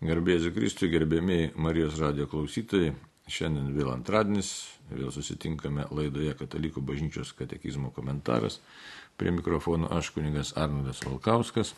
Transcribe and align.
Garbėsiu 0.00 0.48
Kristui, 0.56 0.88
gerbėmiai 0.88 1.50
Marijos 1.60 1.98
radio 2.00 2.24
klausytojai. 2.24 2.94
Šiandien 3.28 3.66
vėl 3.74 3.90
antradienis, 3.92 4.48
vėl 4.88 5.10
susitinkame 5.12 5.84
laidoje 5.92 6.32
Katalikų 6.38 6.80
bažnyčios 6.88 7.34
katekizmo 7.36 7.90
komentaras. 7.92 8.62
Prie 9.20 9.28
mikrofono 9.36 9.90
aš 9.92 10.08
kuningas 10.16 10.54
Arnoldas 10.56 11.04
Valkauskas. 11.04 11.74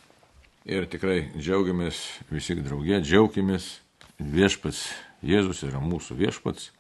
Ir 0.63 0.87
tikrai 0.87 1.33
džiaugiamės 1.35 1.99
visi 2.31 2.55
draugė, 2.63 3.03
džiaugiamės. 3.03 3.81
Viešpats 4.23 4.87
Jėzus 5.27 5.67
yra 5.67 5.83
mūsų 5.83 6.21
viešpats, 6.23 6.71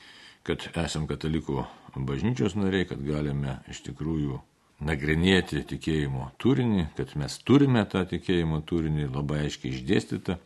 kad 0.47 0.71
esam 0.79 1.11
katalikų 1.11 1.67
bažnyčios 1.99 2.55
nariai, 2.55 2.87
kad 2.87 3.03
galime 3.03 3.59
iš 3.67 3.83
tikrųjų 3.91 4.39
nagrinėti 4.87 5.67
tikėjimo 5.75 6.37
turinį, 6.39 6.93
kad 6.95 7.19
mes 7.19 7.43
turime 7.43 7.83
tą 7.83 8.07
tikėjimo 8.15 8.63
turinį 8.63 9.11
labai 9.11 9.49
aiškiai 9.49 9.75
išdėstytą 9.75 10.39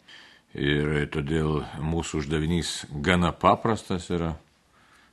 Ir 0.57 1.05
todėl 1.13 1.67
mūsų 1.85 2.23
uždavinys 2.23 2.87
gana 3.05 3.29
paprastas 3.37 4.09
yra. 4.09 4.33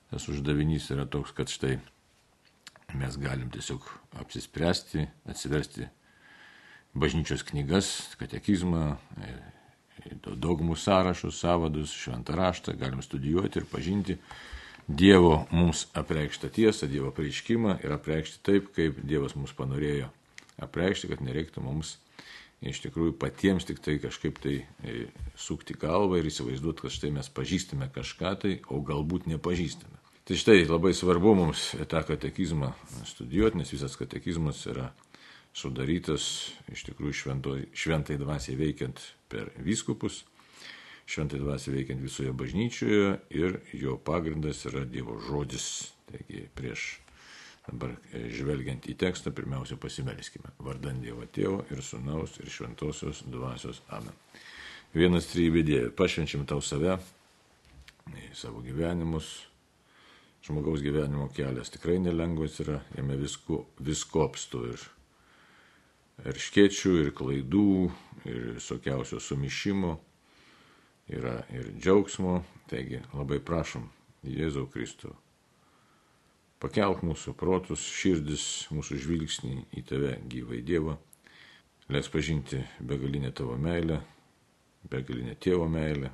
Tas 0.08 0.30
uždavinys 0.32 0.88
yra 0.94 1.04
toks, 1.10 1.34
kad 1.36 1.52
štai 1.52 1.80
mes 2.96 3.18
galim 3.20 3.50
tiesiog 3.52 3.84
apsispręsti, 4.22 5.08
atsiversti 5.28 5.90
bažnyčios 6.94 7.44
knygas, 7.50 7.90
katekizmą, 8.22 8.96
dogmų 10.24 10.78
sąrašus, 10.80 11.42
savadus, 11.42 11.92
šventą 11.92 12.38
raštą, 12.38 12.78
galim 12.80 13.02
studijuoti 13.02 13.62
ir 13.62 13.70
pažinti 13.70 14.20
Dievo 14.84 15.46
mums 15.52 15.86
apreikštą 15.96 16.50
tiesą, 16.52 16.90
Dievo 16.92 17.12
pareiškimą 17.16 17.78
ir 17.86 17.94
apreikšti 17.96 18.42
taip, 18.44 18.72
kaip 18.76 18.98
Dievas 19.08 19.36
mums 19.36 19.54
panorėjo 19.56 20.10
apreikšti, 20.60 21.08
kad 21.14 21.24
nereiktų 21.24 21.64
mums 21.64 21.98
iš 22.70 22.84
tikrųjų 22.86 23.16
patiems 23.20 23.68
tik 23.68 23.82
tai 23.84 23.98
kažkaip 24.02 24.40
tai 24.44 24.56
e, 24.64 25.08
sukti 25.40 25.76
galvą 25.80 26.20
ir 26.20 26.30
įsivaizduoti, 26.30 26.86
kad 26.86 26.96
štai 26.96 27.12
mes 27.16 27.30
pažįstame 27.34 27.90
kažką 27.94 28.34
tai, 28.44 28.54
o 28.72 28.80
galbūt 28.86 29.28
nepažįstame. 29.32 30.00
Tai 30.24 30.38
štai 30.40 30.62
labai 30.70 30.94
svarbu 30.96 31.34
mums 31.36 31.74
tą 31.92 32.04
katekizmą 32.08 32.72
studijuoti, 33.10 33.60
nes 33.60 33.74
visas 33.76 33.98
katekizmas 34.00 34.62
yra 34.72 34.94
sudarytas 35.54 36.26
iš 36.72 36.86
tikrųjų 36.88 37.18
švento, 37.20 37.58
šventai 37.76 38.16
dvasiai 38.22 38.56
veikiant 38.58 39.02
per 39.30 39.52
vyskupus, 39.60 40.24
šventai 41.06 41.42
dvasiai 41.44 41.76
veikiant 41.76 42.02
visoje 42.02 42.32
bažnyčioje 42.32 43.12
ir 43.36 43.60
jo 43.76 43.98
pagrindas 44.00 44.64
yra 44.72 44.86
Dievo 44.88 45.20
žodis. 45.28 45.92
Taigi 46.08 46.48
prieš 46.56 47.03
Dabar 47.64 47.94
e, 48.12 48.26
žvelgiant 48.36 48.90
į 48.92 48.96
tekstą, 49.00 49.32
pirmiausia 49.36 49.78
pasimelskime. 49.80 50.52
Vardant 50.64 51.00
Dievo 51.04 51.24
Tėvo 51.32 51.62
ir 51.72 51.80
Sūnaus 51.86 52.36
ir 52.44 52.52
Šventosios 52.52 53.24
Dvasios 53.32 53.80
Amen. 53.96 54.16
Vienas 54.94 55.30
trybė 55.32 55.64
Dieve, 55.66 55.92
pašvenčiam 55.96 56.44
tau 56.46 56.60
save, 56.62 56.98
savo 58.36 58.62
gyvenimus. 58.66 59.32
Žmogaus 60.44 60.84
gyvenimo 60.84 61.30
kelias 61.32 61.72
tikrai 61.72 62.02
nelengvas 62.04 62.60
yra, 62.60 62.82
jame 62.98 63.16
visko, 63.16 63.62
visko 63.80 64.26
apstu 64.28 64.66
ir, 64.74 64.84
škiečių, 66.36 66.98
ir 67.00 67.14
klaidų, 67.16 67.72
ir 68.28 68.52
visokiausio 68.60 69.24
sumišimo, 69.24 69.96
yra 71.16 71.40
ir 71.56 71.72
džiaugsmo. 71.80 72.42
Taigi 72.68 73.00
labai 73.16 73.40
prašom 73.40 73.88
Jėzau 74.28 74.68
Kristų 74.72 75.16
Pakelk 76.64 77.02
mūsų 77.04 77.34
protus, 77.36 77.82
širdis, 77.92 78.44
mūsų 78.72 78.96
žvilgsnį 79.04 79.66
į 79.76 79.82
tave 79.84 80.14
gyvai 80.32 80.62
Dievą. 80.64 80.94
Leis 81.92 82.08
pažinti 82.08 82.62
begalinę 82.80 83.34
tavo 83.36 83.58
meilę, 83.60 83.98
begalinę 84.88 85.36
tėvo 85.44 85.68
meilę, 85.68 86.14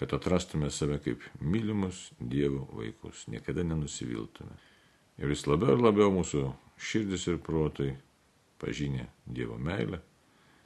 kad 0.00 0.16
atrastume 0.18 0.66
save 0.74 0.98
kaip 1.04 1.22
mylimus 1.38 2.08
Dievo 2.18 2.64
vaikus, 2.74 3.28
niekada 3.30 3.62
nenusiviltume. 3.62 4.58
Ir 5.22 5.30
vis 5.30 5.46
labiau 5.46 5.76
ir 5.76 5.86
labiau 5.86 6.10
mūsų 6.10 6.42
širdis 6.82 7.28
ir 7.30 7.38
protai 7.38 7.92
pažinė 8.58 9.06
Dievo 9.30 9.62
meilę, 9.62 10.02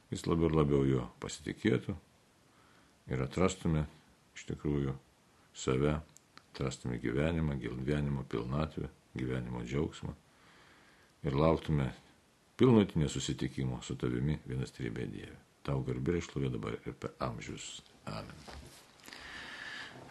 vis 0.09 0.25
labiau 0.25 0.49
ir 0.49 0.57
labiau 0.63 0.81
jo 0.89 1.05
pasitikėtų 1.21 1.93
ir 3.13 3.25
atrastume 3.29 3.85
iš 4.33 4.49
tikrųjų 4.49 4.97
save 5.53 5.99
atrastume 6.57 6.97
gyvenimą, 6.97 7.59
gyvenimo 7.59 8.23
pilnatvę, 8.23 8.89
gyvenimo 9.15 9.61
džiaugsmą 9.61 10.13
ir 11.23 11.35
lauktume 11.35 11.91
pilnutinio 12.57 13.09
susitikimo 13.09 13.81
su 13.81 13.95
tavimi 13.95 14.39
vienas 14.45 14.73
trybė 14.73 15.05
Dieve. 15.11 15.37
Tau 15.61 15.83
garbė 15.85 16.17
išlovė 16.17 16.49
dabar 16.49 16.79
ir 16.79 16.95
per 16.97 17.13
amžius. 17.21 17.83
Amen. 18.09 18.33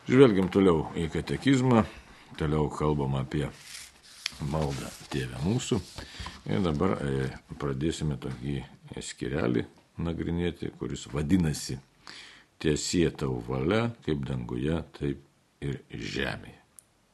Žvelgiam 0.06 0.50
toliau 0.54 0.84
į 0.94 1.08
katekizmą, 1.10 1.82
toliau 2.38 2.70
kalbam 2.70 3.18
apie 3.18 3.48
maldą 4.46 4.92
Tėvę 5.10 5.42
mūsų. 5.42 5.80
Ir 6.46 6.62
dabar 6.62 6.98
e, 7.02 7.26
pradėsime 7.58 8.20
tokį 8.22 8.60
skirelį 9.02 9.66
nagrinėti, 9.98 10.70
kuris 10.78 11.08
vadinasi 11.10 11.80
Tiesie 12.62 13.10
tau 13.10 13.42
valia, 13.44 13.90
kaip 14.06 14.22
danguje, 14.24 14.78
taip 14.96 15.25
ir 15.64 15.80
žemėje. 15.90 16.62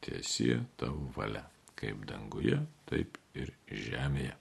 Tiesie 0.03 0.56
tavo 0.80 1.10
valia, 1.16 1.44
kaip 1.78 2.03
danguje, 2.08 2.58
taip 2.91 3.19
ir 3.38 3.53
žemėje. 3.70 4.34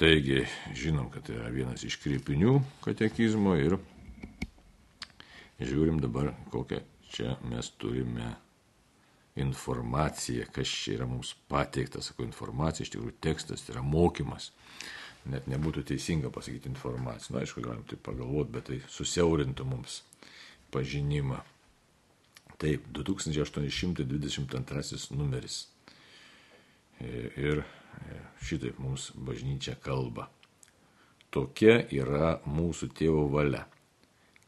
Taigi, 0.00 0.44
žinom, 0.76 1.10
kad 1.12 1.26
tai 1.26 1.36
yra 1.36 1.50
vienas 1.52 1.82
iš 1.84 1.98
krypinių 2.00 2.54
katekizmo 2.84 3.52
ir 3.60 3.76
žiūrim 5.60 5.98
dabar, 6.00 6.32
kokią 6.52 6.80
čia 7.10 7.34
mes 7.50 7.68
turime 7.80 8.30
informaciją, 9.40 10.46
kas 10.54 10.72
čia 10.72 10.96
yra 10.98 11.08
mums 11.10 11.34
pateikta, 11.52 12.00
sakau, 12.04 12.24
informacija, 12.24 12.84
iš 12.84 12.94
tikrųjų 12.94 13.16
tekstas 13.22 13.66
yra 13.68 13.82
mokymas. 13.84 14.50
Net 15.28 15.50
nebūtų 15.52 15.84
teisinga 15.90 16.30
pasakyti 16.32 16.70
informaciją. 16.72 17.36
Na, 17.36 17.44
aišku, 17.44 17.60
galim 17.64 17.84
tai 17.88 17.98
pagalvoti, 18.00 18.54
bet 18.56 18.68
tai 18.70 18.78
susiaurintų 18.88 19.66
mums 19.68 20.00
pažinimą. 20.72 21.42
Taip, 22.60 22.84
2822 22.92 25.16
numeris. 25.16 25.68
E, 27.00 27.32
ir 27.40 27.64
e, 27.64 27.66
šitaip 28.44 28.76
mums 28.78 29.10
bažnyčia 29.16 29.74
kalba. 29.80 30.28
Tokia 31.32 31.88
yra 31.94 32.40
mūsų 32.44 32.88
tėvo 32.98 33.28
valia, 33.32 33.64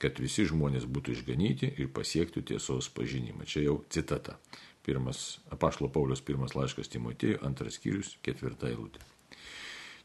kad 0.03 0.19
visi 0.21 0.45
žmonės 0.51 0.85
būtų 0.85 1.13
išganyti 1.17 1.67
ir 1.79 1.89
pasiektų 1.97 2.43
tiesos 2.53 2.89
pažinimą. 2.93 3.45
Čia 3.49 3.61
jau 3.71 3.77
citata. 3.89 4.37
Pirmas, 4.85 5.41
apašlo 5.55 5.89
Paulius 5.95 6.21
pirmas 6.27 6.55
laiškas 6.59 6.89
Timotėjui, 6.93 7.41
antras 7.47 7.75
skyrius, 7.79 8.19
ketvirta 8.21 8.67
eilutė. 8.69 9.01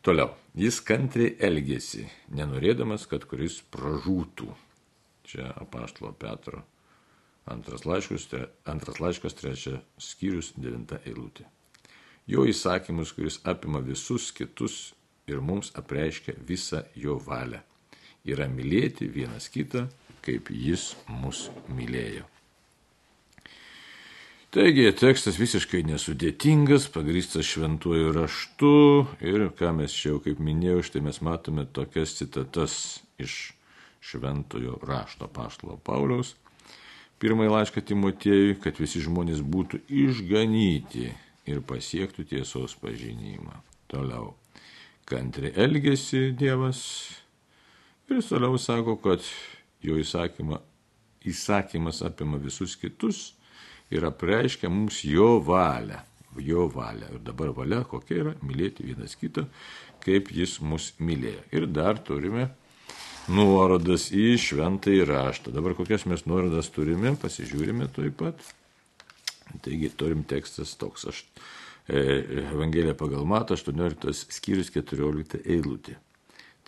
Toliau, 0.05 0.29
jis 0.55 0.77
kantriai 0.85 1.35
elgėsi, 1.43 2.05
nenorėdamas, 2.31 3.03
kad 3.11 3.25
kuris 3.27 3.59
pražūtų. 3.73 4.47
Čia 5.27 5.51
apaštalo 5.59 6.15
Petro 6.15 6.63
Antras 7.47 7.85
laiškas, 7.87 8.27
antras 8.67 8.99
laiškas 8.99 9.37
trečia 9.39 9.77
skyrius, 10.01 10.51
devinta 10.59 10.99
eilutė. 11.07 11.45
Jo 12.27 12.43
įsakymus, 12.43 13.13
kuris 13.15 13.39
apima 13.47 13.79
visus 13.79 14.33
kitus 14.35 14.91
ir 15.31 15.39
mums 15.39 15.71
apreiškia 15.79 16.35
visą 16.47 16.83
jo 16.95 17.15
valią. 17.23 17.61
Yra 18.27 18.49
mylėti 18.51 19.07
vienas 19.07 19.47
kitą, 19.51 19.85
kaip 20.25 20.51
jis 20.51 20.89
mus 21.07 21.47
mylėjo. 21.71 22.25
Taigi 24.51 24.89
tekstas 24.95 25.37
visiškai 25.39 25.83
nesudėtingas, 25.87 26.87
pagrįstas 26.91 27.47
šventuoju 27.47 28.13
raštu 28.15 28.73
ir 29.23 29.45
ką 29.59 29.73
mes 29.75 29.95
čia 29.95 30.13
jau 30.13 30.19
kaip 30.23 30.39
minėjau, 30.43 30.83
štai 30.87 31.03
mes 31.07 31.19
matome 31.23 31.67
tokias 31.75 32.15
citatas 32.19 32.77
iš 33.19 33.53
šventojo 34.03 34.79
rašto 34.87 35.27
paštalo 35.31 35.75
Pauliaus 35.83 36.33
pirmąjį 37.21 37.53
laišką 37.53 37.83
Timotiejui, 37.89 38.57
kad 38.61 38.77
visi 38.81 39.01
žmonės 39.03 39.41
būtų 39.45 39.81
išganyti 39.89 41.07
ir 41.47 41.63
pasiektų 41.65 42.27
tiesos 42.31 42.75
pažinimą. 42.81 43.61
Toliau. 43.87 44.33
Kantri 45.07 45.53
elgesi 45.55 46.33
Dievas 46.35 46.81
ir 48.11 48.19
toliau 48.27 48.57
sako, 48.59 48.97
kad 48.99 49.23
jo 49.83 49.95
įsakyma, 50.01 50.59
įsakymas 51.27 52.03
apima 52.03 52.39
visus 52.41 52.75
kitus 52.79 53.31
ir 53.93 54.03
apreiškia 54.07 54.69
mums 54.71 55.03
jo 55.07 55.37
valią. 55.43 56.03
Jo 56.37 56.67
valią. 56.69 57.07
Ir 57.15 57.21
dabar 57.25 57.53
valia 57.55 57.81
kokia 57.87 58.19
yra? 58.21 58.33
Mylėti 58.45 58.85
vienas 58.85 59.15
kitą, 59.17 59.47
kaip 60.03 60.29
jis 60.35 60.59
mus 60.61 60.91
mylėjo. 60.99 61.39
Ir 61.55 61.65
dar 61.71 61.97
turime 61.97 62.51
nuorodas 63.31 64.09
į 64.15 64.35
šventąjį 64.41 65.05
raštą. 65.07 65.53
Dabar 65.55 65.75
kokias 65.77 66.07
mes 66.09 66.25
nuorodas 66.29 66.69
turime, 66.73 67.13
pasižiūrime 67.19 67.89
taip 67.95 68.17
pat. 68.21 68.41
Taigi 69.63 69.89
turim 69.95 70.23
tekstas 70.27 70.75
toks. 70.79 71.07
Aš, 71.11 71.23
e, 71.87 72.01
Evangelija 72.53 72.95
pagal 72.97 73.25
Mato 73.25 73.55
18 73.55 74.27
skyrius 74.31 74.71
14 74.75 75.41
eilutė. 75.45 75.97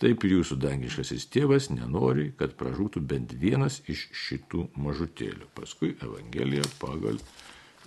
taip 0.00 0.24
ir 0.24 0.38
jūsų 0.38 0.56
dangiškasis 0.56 1.26
tėvas 1.28 1.66
nenori, 1.68 2.30
kad 2.32 2.54
pražūtų 2.56 3.02
bent 3.04 3.34
vienas 3.36 3.82
iš 3.84 4.06
šitų 4.16 4.70
mažutėlių. 4.80 5.50
Paskui 5.52 5.92
Evangelija 6.00 6.64
pagal 6.80 7.20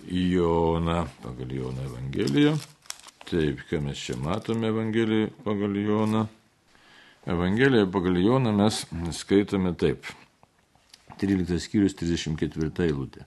Joną, 0.06 1.08
pagal 1.24 1.50
Joną 1.50 1.88
Evangeliją. 1.90 2.54
Taip, 3.26 3.64
ką 3.66 3.82
mes 3.82 3.98
čia 3.98 4.14
matome 4.20 4.70
Evangeliją 4.70 5.32
pagal 5.42 5.74
Joną. 5.74 6.28
Evangeliją 7.26 7.86
pagal 7.90 8.16
Joną 8.20 8.52
mes 8.52 8.86
skaitome 9.12 9.74
taip. 9.74 10.06
13 11.20 11.60
skyrius 11.62 11.94
34 11.96 12.84
eilutė. 12.84 13.24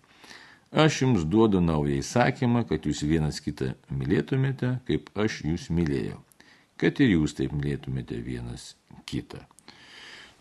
Aš 0.71 1.01
jums 1.01 1.23
duodu 1.25 1.61
naują 1.63 2.01
įsakymą, 2.03 2.65
kad 2.67 2.85
jūs 2.85 3.01
vienas 3.07 3.39
kitą 3.41 3.71
mylėtumėte, 3.89 4.75
kaip 4.85 5.09
aš 5.17 5.39
jūs 5.47 5.69
mylėjau. 5.73 6.19
Kad 6.77 6.99
ir 7.01 7.15
jūs 7.15 7.33
taip 7.39 7.55
mylėtumėte 7.55 8.19
vienas 8.21 8.75
kitą. 9.09 9.41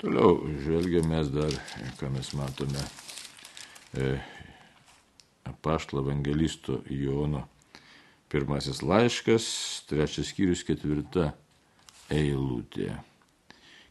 Toliau 0.03 0.43
žvelgiame 0.65 1.23
dar, 1.33 1.55
ką 1.97 2.11
mes 2.13 2.33
matome, 2.37 2.83
e, 3.97 4.17
apaštalo 5.49 6.03
evangelisto 6.05 6.83
Jono 6.91 7.47
pirmasis 8.29 8.83
laiškas, 8.83 9.47
trečias 9.89 10.35
skyrius, 10.35 10.67
ketvirta 10.67 11.31
eilutė. 12.13 12.97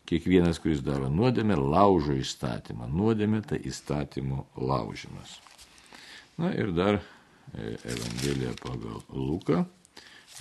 Kiekvienas, 0.06 0.60
kuris 0.62 0.84
daro 0.86 1.10
nuodėmę, 1.10 1.56
laužo 1.58 2.14
įstatymą. 2.20 2.86
Nuodėmė 2.94 3.42
tai 3.50 3.58
įstatymų 3.66 4.46
laužimas. 4.62 5.40
Na 6.38 6.52
ir 6.54 6.70
dar 6.78 7.00
e, 7.00 7.02
Evangelija 7.90 8.54
pagal 8.62 9.02
Luką. 9.10 9.66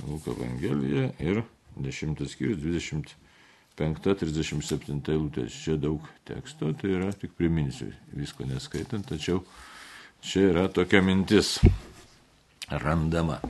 Luką 0.04 0.34
Evangelija 0.34 1.12
ir 1.22 1.42
10 1.80 2.28
skyrius 2.28 2.58
25-37 3.78 5.10
eilutės. 5.14 5.52
Čia 5.64 5.76
daug 5.80 6.02
teksto, 6.28 6.72
tai 6.76 6.90
yra 6.98 7.12
tik 7.16 7.32
priminsiu, 7.38 7.88
visko 8.12 8.44
neskaitant, 8.48 9.06
tačiau 9.08 9.38
čia 10.24 10.40
yra 10.52 10.68
tokia 10.68 11.00
mintis 11.04 11.58
randama. 12.68 13.40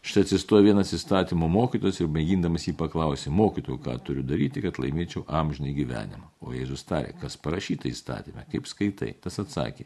Štai 0.00 0.22
atsistoja 0.24 0.64
vienas 0.64 0.94
įstatymo 0.96 1.44
mokytojas 1.52 1.98
ir 2.00 2.08
mėgindamas 2.08 2.64
jį 2.64 2.72
paklausė, 2.80 3.28
mokytojų, 3.36 3.76
ką 3.84 3.98
turiu 4.06 4.22
daryti, 4.24 4.62
kad 4.64 4.78
laimėčiau 4.80 5.26
amžinai 5.28 5.74
gyvenimą. 5.76 6.24
O 6.40 6.54
Jėzus 6.56 6.86
tarė, 6.88 7.12
kas 7.20 7.36
parašyta 7.36 7.90
įstatymė, 7.90 8.46
kaip 8.48 8.70
skaitai. 8.70 9.10
Tas 9.20 9.36
atsakė, 9.42 9.84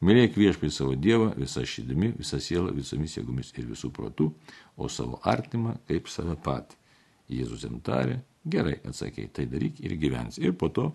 mylėk 0.00 0.38
viešpai 0.40 0.72
savo 0.72 0.96
Dievą 0.96 1.34
visą 1.36 1.66
širdimi, 1.68 2.14
visą 2.16 2.40
sielą, 2.40 2.72
visomis 2.72 3.18
jėgomis 3.18 3.52
ir 3.60 3.68
visų 3.68 3.92
protų, 3.92 4.30
o 4.80 4.88
savo 4.88 5.20
artimą 5.28 5.76
kaip 5.90 6.08
save 6.08 6.38
patį. 6.40 6.80
Jėzus 7.30 7.68
jam 7.68 7.76
tarė, 7.84 8.22
gerai 8.48 8.78
atsakė, 8.80 9.28
tai 9.28 9.44
daryk 9.44 9.84
ir 9.84 9.98
gyvens. 10.00 10.40
Ir 10.40 10.56
po 10.56 10.72
to 10.72 10.88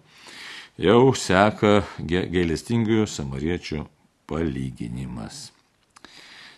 jau 0.81 1.13
seka 1.13 1.83
gailestingojo 2.01 3.05
samariečio 3.05 3.85
palyginimas. 4.25 5.51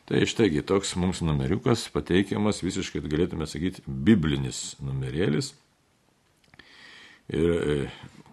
Tai 0.07 0.21
štaigi 0.23 0.61
toks 0.63 0.93
mums 0.95 1.19
numeriukas 1.19 1.89
pateikiamas 1.91 2.61
visiškai, 2.63 3.01
galėtume 3.11 3.43
sakyti, 3.43 3.81
biblinis 3.85 4.77
numerėlis. 4.79 5.49
Ir 7.27 7.49
e, 7.57 7.75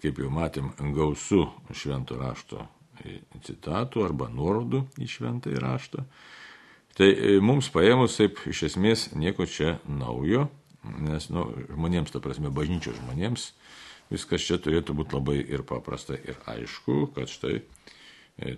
kaip 0.05 0.21
jau 0.23 0.31
matėm, 0.31 0.69
gausu 0.95 1.49
švento 1.75 2.21
rašto 2.21 2.63
citatų 3.43 4.05
arba 4.07 4.29
nuorodų 4.31 4.85
į 5.03 5.09
šventą 5.17 5.51
raštą. 5.59 6.05
Tai 6.95 7.11
e, 7.11 7.35
mums 7.43 7.73
paėmus 7.75 8.21
taip 8.21 8.39
iš 8.47 8.69
esmės 8.71 9.09
nieko 9.19 9.43
čia 9.51 9.81
naujo, 9.91 10.47
nes 11.03 11.27
nu, 11.35 11.49
žmonėms, 11.73 12.15
ta 12.15 12.23
prasme, 12.23 12.55
bažnyčios 12.55 13.01
žmonėms, 13.01 13.51
viskas 14.15 14.47
čia 14.47 14.63
turėtų 14.63 14.95
būti 15.01 15.19
labai 15.19 15.41
ir 15.43 15.67
paprasta 15.67 16.15
ir 16.23 16.39
aišku, 16.55 17.09
kad 17.19 17.35
štai 17.35 17.65
E, 17.65 18.04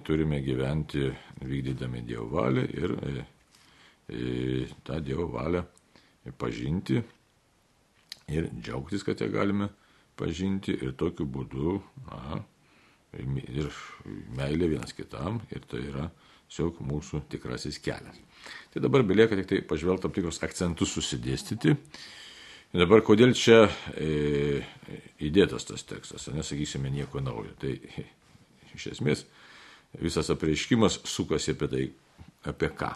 turime 0.05 0.41
gyventi 0.41 1.11
vykdydami 1.45 2.03
Dievo 2.07 2.31
valią 2.33 2.65
ir 2.65 2.95
e, 2.97 3.25
e, 4.09 4.67
tą 4.85 5.01
Dievo 5.05 5.29
valią 5.33 5.63
pažinti 6.39 7.03
ir 8.33 8.49
džiaugtis, 8.61 9.05
kad 9.05 9.21
ją 9.21 9.29
galime 9.31 9.69
pažinti 10.17 10.73
ir 10.73 10.97
tokiu 10.99 11.27
būdu, 11.29 11.77
na, 12.09 12.41
ir 13.21 13.69
meilė 14.37 14.73
vienas 14.73 14.97
kitam 14.97 15.43
ir 15.53 15.63
tai 15.69 15.85
yra 15.85 16.09
tiesiog 16.47 16.81
mūsų 16.87 17.25
tikrasis 17.31 17.79
kelias. 17.83 18.19
Tai 18.73 18.83
dabar 18.83 19.03
belieka 19.07 19.37
tik 19.37 19.49
tai 19.51 19.63
pažvelgti 19.67 20.07
tam 20.07 20.15
tikrus 20.15 20.43
akcentus 20.47 20.93
susidėstyti. 20.95 21.75
Ir 22.73 22.83
dabar 22.83 23.03
kodėl 23.07 23.33
čia 23.37 23.67
e, 23.95 24.63
įdėtas 25.23 25.67
tas 25.69 25.85
tekstas, 25.87 26.29
nesakysime 26.35 26.91
nieko 26.91 27.21
naujo. 27.21 27.55
Tai 27.61 27.73
iš 28.77 28.93
esmės 28.95 29.25
visas 30.01 30.31
apreiškimas 30.33 31.01
sukasi 31.09 31.55
apie 31.57 31.69
tai, 31.73 31.85
apie 32.51 32.71
ką. 32.77 32.93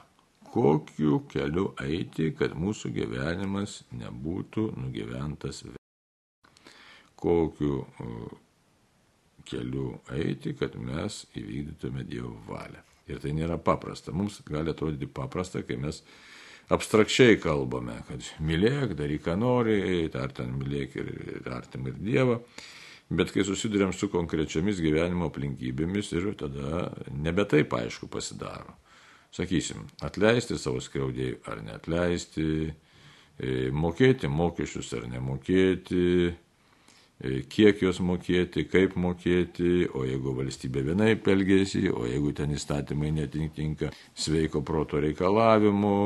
Kokiu 0.51 1.21
keliu 1.31 1.69
eiti, 1.79 2.33
kad 2.35 2.57
mūsų 2.59 2.91
gyvenimas 2.97 3.81
nebūtų 3.95 4.73
nugyventas. 4.81 5.63
Kokiu 7.21 7.85
keliu 9.47 9.93
eiti, 10.15 10.55
kad 10.59 10.75
mes 10.79 11.25
įvykdytume 11.39 12.05
Dievo 12.09 12.35
valią. 12.49 12.83
Ir 13.11 13.23
tai 13.23 13.33
nėra 13.35 13.59
paprasta. 13.63 14.15
Mums 14.15 14.41
gali 14.47 14.71
atrodyti 14.71 15.09
paprasta, 15.11 15.63
kai 15.67 15.79
mes 15.81 16.03
abstrakčiai 16.71 17.39
kalbame, 17.43 17.97
kad 18.09 18.27
mylėk, 18.47 18.95
daryk, 18.99 19.25
ką 19.27 19.35
nori, 19.39 19.81
ar 20.15 20.35
ten 20.35 20.55
mylėk 20.59 20.99
ir, 21.03 21.11
artim 21.51 21.89
ir 21.91 21.99
Dievą. 21.99 22.39
Bet 23.11 23.33
kai 23.35 23.43
susidurėm 23.43 23.91
su 23.97 24.07
konkrečiamis 24.11 24.79
gyvenimo 24.79 25.27
aplinkybėmis 25.31 26.13
ir 26.15 26.29
tada 26.39 26.85
nebe 27.11 27.43
taip 27.51 27.75
aišku 27.75 28.07
pasidaro. 28.11 28.77
Sakysim, 29.35 29.83
atleisti 30.07 30.59
savo 30.59 30.79
skriaudėjų 30.83 31.41
ar 31.51 31.59
neatleisti, 31.67 32.47
e, 32.71 33.51
mokėti 33.75 34.31
mokesčius 34.31 34.93
ar 34.99 35.09
nemokėti, 35.11 36.07
e, 36.31 37.35
kiek 37.51 37.83
juos 37.83 37.99
mokėti, 38.03 38.69
kaip 38.71 38.95
mokėti, 38.95 39.89
o 39.91 40.03
jeigu 40.07 40.35
valstybė 40.39 40.83
vienai 40.93 41.13
pelgėsi, 41.19 41.89
o 41.91 42.07
jeigu 42.07 42.35
ten 42.35 42.55
įstatymai 42.55 43.11
netinka 43.19 43.91
sveiko 44.15 44.63
proto 44.67 45.03
reikalavimų, 45.03 45.97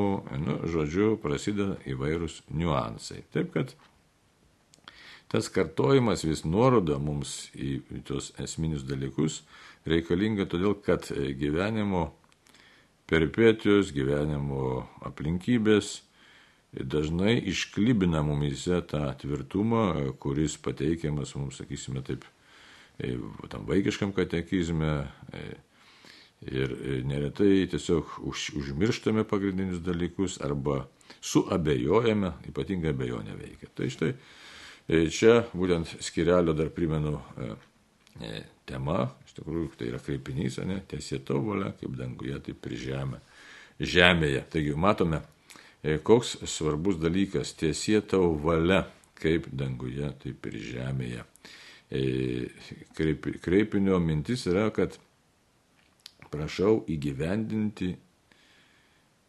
nu, 0.44 0.60
žodžiu, 0.72 1.16
prasideda 1.20 1.76
įvairūs 1.84 2.42
niuansai. 2.52 3.24
Taip 3.32 3.52
kad 3.56 3.76
tas 5.34 5.48
kartojimas 5.50 6.22
vis 6.22 6.44
nuoroda 6.46 6.94
mums 7.02 7.48
į 7.58 7.80
tos 8.06 8.28
esminius 8.38 8.84
dalykus 8.86 9.40
reikalinga 9.90 10.46
todėl, 10.46 10.76
kad 10.78 11.08
gyvenimo 11.10 12.12
peripetijos, 13.10 13.90
gyvenimo 13.96 14.84
aplinkybės 15.02 15.96
dažnai 16.74 17.34
išklibina 17.50 18.22
mumise 18.22 18.78
tą 18.86 19.08
tvirtumą, 19.24 20.14
kuris 20.22 20.54
pateikiamas 20.62 21.34
mums, 21.34 21.58
sakysime 21.58 22.04
taip, 22.06 22.22
e, 23.02 23.16
tam 23.50 23.66
vaikiškam 23.66 24.14
katekizme. 24.14 24.94
E, 25.34 25.44
ir 26.44 26.72
neretai 27.08 27.64
tiesiog 27.72 28.18
už, 28.28 28.50
užmirštame 28.60 29.22
pagrindinius 29.24 29.78
dalykus 29.82 30.34
arba 30.44 30.82
suabejojame, 31.24 32.34
ypatingai 32.50 32.92
abejonė 32.92 33.34
veikia. 33.38 33.70
Tai 33.72 33.88
štai 33.88 34.10
E, 34.12 34.43
čia 34.88 35.44
būtent 35.54 35.96
skirelio 36.04 36.52
dar 36.56 36.68
primenu 36.74 37.16
e, 37.16 37.50
e, 38.20 38.42
tema, 38.68 39.06
iš 39.24 39.38
tikrųjų 39.38 39.70
tai 39.78 39.88
yra 39.92 40.00
kreipinys, 40.02 40.58
ne, 40.66 40.80
tiesėto 40.88 41.40
valia, 41.44 41.72
kaip 41.80 41.96
danguje, 41.98 42.40
taip 42.48 42.68
ir 42.68 42.76
žemė, 42.82 43.20
žemėje. 43.80 44.44
Taigi 44.52 44.76
matome, 44.76 45.22
koks 46.04 46.36
svarbus 46.48 47.00
dalykas 47.00 47.54
tiesėto 47.60 48.22
valia, 48.44 48.84
kaip 49.20 49.48
danguje, 49.52 50.10
taip 50.22 50.46
ir 50.50 50.60
žemėje. 50.70 51.24
Kreip, 52.96 53.28
kreipinio 53.44 54.00
mintis 54.02 54.46
yra, 54.50 54.70
kad 54.74 54.96
prašau 56.32 56.82
įgyvendinti 56.90 57.92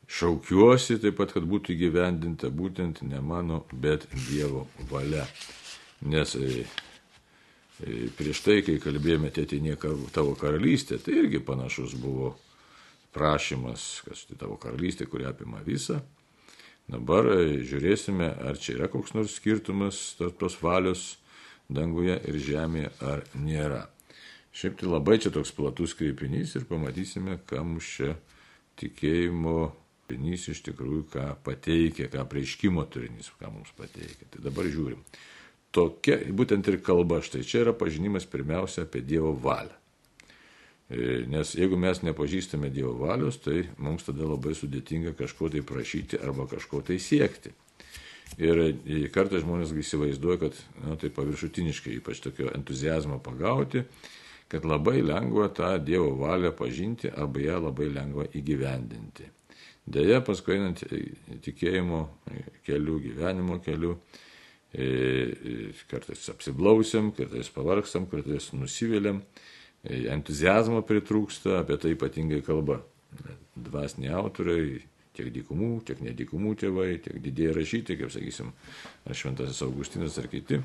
Šaukiuosi 0.08 1.00
taip 1.02 1.18
pat, 1.18 1.34
kad 1.34 1.46
būtų 1.50 1.74
įgyvendinta 1.74 2.52
būtent 2.54 3.02
ne 3.10 3.22
mano, 3.26 3.64
bet 3.74 4.06
Dievo 4.28 4.68
valia. 4.92 5.26
Nes 6.06 6.36
e, 6.38 6.66
e, 7.82 8.10
prieš 8.18 8.44
tai, 8.46 8.60
kai 8.66 8.78
kalbėjome 8.84 9.32
tėtinė 9.34 9.80
tavo 10.14 10.36
karalystė, 10.38 11.00
tai 11.02 11.18
irgi 11.24 11.42
panašus 11.42 11.96
buvo 11.98 12.36
prašymas, 13.16 14.04
kas 14.06 14.28
tai 14.30 14.38
tavo 14.38 14.60
karalystė, 14.62 15.08
kuri 15.10 15.26
apima 15.26 15.64
visą. 15.66 16.02
Dabar 16.92 17.32
e, 17.34 17.64
žiūrėsime, 17.66 18.30
ar 18.46 18.60
čia 18.62 18.76
yra 18.76 18.92
koks 18.94 19.16
nors 19.18 19.40
skirtumas 19.40 20.12
tarp 20.20 20.38
tos 20.44 20.60
valios 20.62 21.16
danguje 21.66 22.20
ir 22.30 22.38
žemėje, 22.46 22.92
ar 23.02 23.24
nėra. 23.42 23.88
Šiaip 24.56 24.78
tai 24.80 24.92
labai 24.92 25.18
čia 25.20 25.34
toks 25.34 25.50
platus 25.56 25.96
kreipinys 25.98 26.54
ir 26.56 26.68
pamatysime, 26.70 27.40
kam 27.50 27.80
čia 27.82 28.14
tikėjimo 28.80 29.72
turinys 30.08 30.50
iš 30.52 30.62
tikrųjų 30.70 31.06
ką 31.14 31.30
pateikia, 31.46 32.10
ką 32.14 32.26
prieiškimo 32.32 32.86
turinys, 32.92 33.32
ką 33.40 33.52
mums 33.54 33.74
pateikia. 33.78 34.30
Tai 34.32 34.44
dabar 34.46 34.70
žiūrim. 34.70 35.02
tokia, 35.76 36.20
būtent 36.32 36.68
ir 36.72 36.80
kalba, 36.84 37.20
štai 37.26 37.44
čia 37.44 37.66
yra 37.66 37.74
pažinimas 37.76 38.26
pirmiausia 38.26 38.86
apie 38.86 39.02
Dievo 39.04 39.34
valią. 39.36 39.76
E, 40.86 41.26
nes 41.28 41.56
jeigu 41.58 41.78
mes 41.82 42.02
nepažįstame 42.06 42.70
Dievo 42.70 42.94
valios, 43.02 43.40
tai 43.42 43.66
mums 43.78 44.06
tada 44.08 44.28
labai 44.30 44.54
sudėtinga 44.56 45.16
kažko 45.18 45.50
tai 45.52 45.66
prašyti 45.66 46.22
arba 46.22 46.48
kažko 46.48 46.84
tai 46.86 47.00
siekti. 47.02 47.52
Ir 48.42 48.60
kartais 49.14 49.44
žmonės 49.44 49.74
įsivaizduoja, 49.76 50.40
kad 50.46 50.60
na, 50.82 50.96
tai 51.00 51.12
paviršutiniškai, 51.14 52.00
ypač 52.00 52.24
tokio 52.24 52.50
entuzijazmo 52.56 53.20
pagauti, 53.24 53.86
kad 54.52 54.66
labai 54.66 55.02
lengva 55.06 55.50
tą 55.54 55.76
Dievo 55.82 56.16
valią 56.20 56.52
pažinti 56.56 57.12
arba 57.12 57.44
ją 57.44 57.62
labai 57.68 57.90
lengva 57.94 58.28
įgyvendinti. 58.34 59.35
Deja, 59.86 60.18
paskui 60.25 60.56
einant 60.58 60.82
tikėjimo 61.46 62.00
kelių, 62.65 62.96
gyvenimo 63.04 63.60
kelių, 63.62 63.92
e, 64.74 64.88
kartais 65.92 66.25
apsiblausiam, 66.34 67.12
kartais 67.13 67.51
pavargstam, 67.54 68.08
kartais 68.10 68.50
nusiviliam, 68.58 69.22
e, 69.84 70.08
entuzijazmo 70.15 70.82
pritrūksta, 70.89 71.60
apie 71.62 71.77
tai 71.77 71.94
ypatingai 71.94 72.42
kalba. 72.42 72.82
Dvasiniai 73.56 74.18
autoriai, 74.18 74.82
tiek 75.15 75.30
dykumų, 75.38 75.72
tiek 75.88 76.01
nedykumų 76.04 76.58
tėvai, 76.65 76.89
tiek 77.06 77.22
didieji 77.22 77.54
rašyti, 77.56 78.01
kaip 78.01 78.12
sakysim, 78.12 78.51
Šventasis 79.13 79.62
Augustinas 79.63 80.18
ar 80.20 80.27
kiti. 80.34 80.60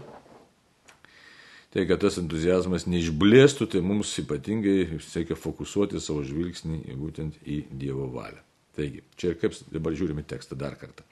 Tai, 1.70 1.84
kad 1.86 2.00
tas 2.02 2.16
entuzijazmas 2.18 2.88
neišblėstų, 2.90 3.68
tai 3.70 3.84
mums 3.86 4.16
ypatingai 4.24 4.78
reikia 4.96 5.38
fokusuoti 5.38 6.02
savo 6.02 6.24
žvilgsnį 6.26 6.96
būtent 6.98 7.44
į 7.46 7.66
Dievo 7.70 8.08
valią. 8.10 8.42
Taigi, 8.80 9.04
čia 9.20 9.36
kaip 9.38 9.54
dabar 9.74 9.94
žiūrime 9.98 10.24
tekstą 10.26 10.58
dar 10.58 10.78
kartą. 10.80 11.04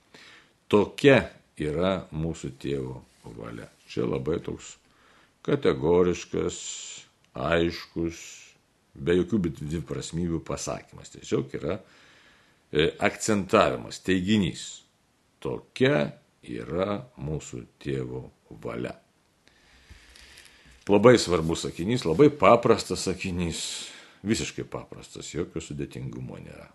Tokia 0.72 1.20
yra 1.60 1.92
mūsų 2.14 2.54
tėvo 2.62 2.98
valia. 3.36 3.68
Čia 3.88 4.08
labai 4.08 4.40
toks 4.44 4.74
kategoriškas, 5.46 6.58
aiškus, 7.36 8.18
be 8.98 9.20
jokių 9.20 9.40
dviprasmybių 9.60 10.42
pasakymas. 10.48 11.12
Tiesiog 11.14 11.54
yra 11.60 11.78
E, 12.72 12.92
akcentavimas, 12.98 14.02
teiginys. 14.04 14.82
Tokia 15.40 16.10
yra 16.44 16.98
mūsų 17.16 17.62
tėvo 17.80 18.26
valia. 18.60 18.92
Labai 20.88 21.14
svarbus 21.20 21.66
sakinys, 21.66 22.04
labai 22.08 22.28
paprastas 22.32 23.06
sakinys, 23.08 23.60
visiškai 24.24 24.64
paprastas, 24.68 25.30
jokio 25.32 25.62
sudėtingumo 25.64 26.40
nėra. 26.40 26.68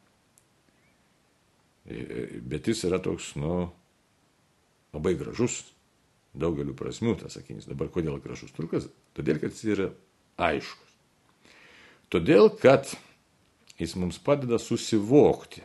E, 1.84 1.96
e, 1.96 2.26
bet 2.42 2.68
jis 2.68 2.86
yra 2.88 3.00
toks, 3.04 3.34
nu, 3.40 3.68
labai 4.96 5.16
gražus, 5.20 5.62
daugeliu 6.34 6.76
prasmių 6.78 7.18
tas 7.20 7.36
sakinys. 7.38 7.68
Dabar 7.70 7.92
kodėl 7.94 8.22
gražus 8.24 8.54
turkas? 8.56 8.88
Todėl, 9.18 9.42
kad 9.42 9.52
jis 9.52 9.66
yra 9.76 9.90
aiškus. 10.42 10.96
Todėl, 12.14 12.50
kad 12.62 12.94
jis 13.80 13.96
mums 14.00 14.20
padeda 14.22 14.60
susivokti, 14.62 15.64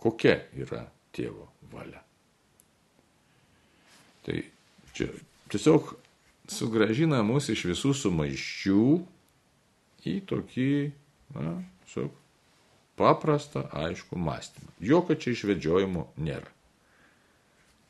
kokia 0.00 0.40
yra 0.58 0.84
tėvo 1.16 1.48
valia. 1.72 2.02
Tai 4.26 4.42
čia 4.96 5.08
tiesiog 5.52 5.94
sugražina 6.50 7.22
mus 7.26 7.48
iš 7.52 7.64
visų 7.70 7.94
sumaiščių 7.96 8.84
į 10.06 10.14
tokį, 10.30 10.70
na, 11.34 11.56
tiesiog 11.86 12.25
paprastą, 12.96 13.66
aišku 13.72 14.18
mąstymą. 14.18 14.72
Jokio 14.80 15.16
čia 15.20 15.34
išvedžiojimo 15.36 16.06
nėra. 16.16 16.52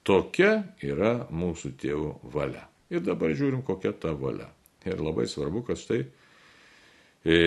Tokia 0.07 0.63
yra 0.87 1.27
mūsų 1.35 1.73
tėvo 1.83 2.13
valia. 2.31 2.67
Ir 2.91 3.03
dabar 3.03 3.35
žiūrim, 3.35 3.65
kokia 3.67 3.91
ta 3.91 4.13
valia. 4.15 4.47
Ir 4.87 5.03
labai 5.03 5.27
svarbu, 5.27 5.65
kad 5.67 5.81
štai 5.81 6.05
e, 7.27 7.39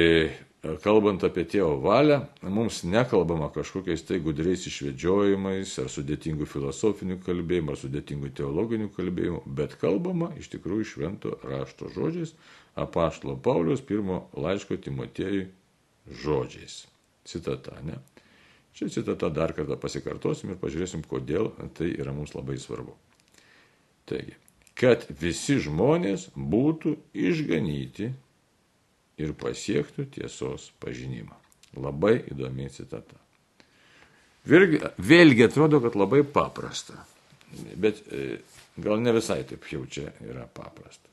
kalbant 0.83 1.23
apie 1.23 1.45
tėvo 1.47 1.77
valią, 1.79 2.19
mums 2.43 2.81
nekalbama 2.83 3.47
kažkokiais 3.55 4.03
tai 4.03 4.19
gudriais 4.23 4.65
išvedžiojimais 4.67 5.77
ar 5.79 5.87
sudėtingų 5.93 6.47
filosofinių 6.51 7.21
kalbėjimų 7.23 7.73
ar 7.73 7.79
sudėtingų 7.79 8.33
teologinių 8.41 8.89
kalbėjimų, 8.97 9.41
bet 9.55 9.79
kalbama 9.79 10.33
iš 10.39 10.51
tikrųjų 10.57 10.91
švento 10.91 11.37
rašto 11.47 11.87
žodžiais, 11.95 12.35
apaštalo 12.75 13.39
Paulius 13.39 13.79
pirmo 13.79 14.25
laiško 14.35 14.81
Timotėjui 14.83 15.47
žodžiais. 16.25 16.81
Citata, 17.29 17.77
ne? 17.85 17.99
Čia 18.73 18.89
citata 18.89 19.29
dar 19.29 19.53
kartą 19.53 19.75
pasikartosim 19.81 20.53
ir 20.53 20.59
pažiūrėsim, 20.61 21.03
kodėl 21.09 21.51
tai 21.77 21.89
yra 21.99 22.13
mums 22.15 22.31
labai 22.31 22.55
svarbu. 22.61 22.93
Taigi, 24.09 24.37
kad 24.79 25.03
visi 25.19 25.57
žmonės 25.59 26.29
būtų 26.33 26.95
išganyti 27.27 28.09
ir 29.19 29.35
pasiektų 29.37 30.07
tiesos 30.15 30.69
pažinimą. 30.81 31.35
Labai 31.77 32.15
įdomi 32.31 32.69
citata. 32.73 33.19
Vėlgi, 34.49 34.79
vėlgi 34.97 35.45
atrodo, 35.45 35.81
kad 35.83 35.97
labai 35.99 36.23
paprasta, 36.23 36.95
bet 37.77 37.99
e, 38.07 38.39
gal 38.79 39.03
ne 39.03 39.13
visai 39.13 39.43
taip 39.45 39.67
jau 39.69 39.83
čia 39.85 40.07
yra 40.23 40.47
paprasta. 40.47 41.11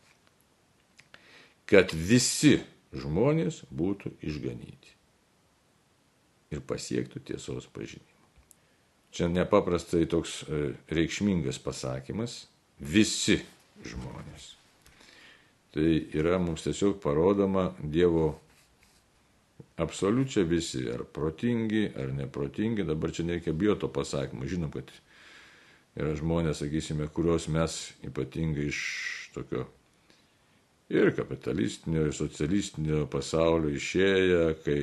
Kad 1.66 1.92
visi 1.92 2.60
žmonės 2.94 3.64
būtų 3.74 4.14
išganyti 4.22 4.95
ir 6.54 6.62
pasiektų 6.62 7.22
tiesos 7.26 7.66
pažinimą. 7.74 8.12
Čia 9.16 9.30
nepaprastai 9.32 10.04
toks 10.10 10.42
e, 10.44 10.74
reikšmingas 10.92 11.58
pasakymas- 11.62 12.46
visi 12.94 13.40
žmonės. 13.86 14.54
Tai 15.72 15.86
yra 16.16 16.38
mums 16.40 16.64
tiesiog 16.64 17.00
parodoma 17.00 17.70
Dievo 17.80 18.34
absoliučiai 19.76 20.44
visi, 20.48 20.86
ar 20.88 21.04
protingi, 21.04 21.90
ar 21.96 22.12
neprotingi, 22.12 22.84
dabar 22.84 23.12
čia 23.12 23.24
nereikia 23.24 23.52
bijoti 23.52 23.80
to 23.80 23.88
pasakymo, 23.92 24.48
žinom, 24.48 24.72
kad 24.72 24.88
yra 25.96 26.14
žmonės, 26.16 26.62
sakysime, 26.62 27.08
kuriuos 27.12 27.48
mes 27.52 27.76
ypatingai 28.04 28.68
iš 28.70 28.80
tokio 29.34 29.66
ir 30.92 31.12
kapitalistinio, 31.16 32.06
ir 32.08 32.16
socialistinio 32.16 33.04
pasaulio 33.10 33.72
išėję, 33.74 34.42
kai 34.64 34.80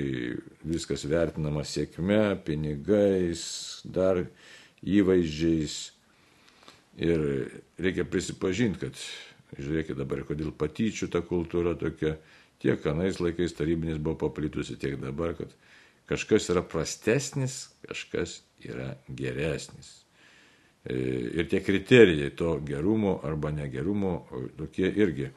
viskas 0.68 1.06
vertinama 1.10 1.64
sėkme, 1.68 2.38
pinigais, 2.46 3.44
dar 3.86 4.26
įvaizdžiais. 4.84 5.78
Ir 7.04 7.22
reikia 7.82 8.04
prisipažinti, 8.06 8.84
kad 8.84 9.00
Žiūrėkit 9.60 9.98
dabar, 10.00 10.24
kodėl 10.26 10.54
patyčių 10.58 11.10
ta 11.14 11.22
kultūra 11.26 11.76
tokia, 11.78 12.16
tiek 12.64 12.86
anais 12.90 13.20
laikais 13.22 13.54
tarybinis 13.58 14.00
buvo 14.02 14.18
paplitusi, 14.26 14.78
tiek 14.82 14.96
dabar, 15.02 15.36
kad 15.38 15.52
kažkas 16.10 16.50
yra 16.54 16.64
prastesnis, 16.66 17.68
kažkas 17.86 18.40
yra 18.66 18.94
geresnis. 19.10 19.92
E, 20.84 20.96
ir 21.40 21.48
tie 21.52 21.62
kriterijai 21.64 22.34
to 22.36 22.58
gerumo 22.66 23.20
arba 23.24 23.54
negerumo 23.56 24.16
tokie 24.58 24.90
irgi 24.90 25.30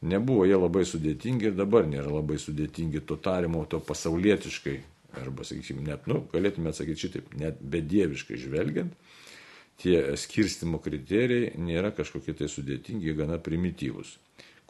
nebuvo 0.00 0.46
jie 0.48 0.56
labai 0.56 0.86
sudėtingi 0.88 1.50
ir 1.50 1.56
dabar 1.58 1.88
nėra 1.88 2.10
labai 2.12 2.38
sudėtingi 2.40 3.02
to 3.06 3.18
tarimo, 3.20 3.64
to 3.68 3.80
pasaulietiškai, 3.84 4.76
arba, 5.20 5.44
sakykime, 5.44 5.84
net, 5.86 6.06
nu, 6.10 6.22
galėtume 6.32 6.72
atsakyti 6.72 7.06
šitaip, 7.06 7.32
net 7.40 7.60
bedieviškai 7.60 8.38
žvelgiant, 8.40 8.94
tie 9.80 10.00
skirstimo 10.20 10.80
kriterijai 10.82 11.54
nėra 11.60 11.92
kažkokie 11.96 12.36
tai 12.36 12.50
sudėtingi, 12.52 13.16
gana 13.16 13.40
primityvūs. 13.42 14.16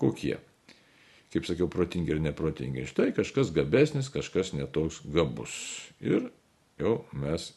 Kokie? 0.01 0.39
Kaip 1.31 1.47
sakiau, 1.47 1.69
protingi 1.71 2.15
ir 2.15 2.23
neprotingi. 2.23 2.89
Štai 2.91 3.13
kažkas 3.15 3.53
gabesnis, 3.55 4.11
kažkas 4.11 4.51
netoks 4.57 5.03
gabus. 5.15 5.53
Ir 6.03 6.31
jau 6.81 7.05
mes 7.15 7.53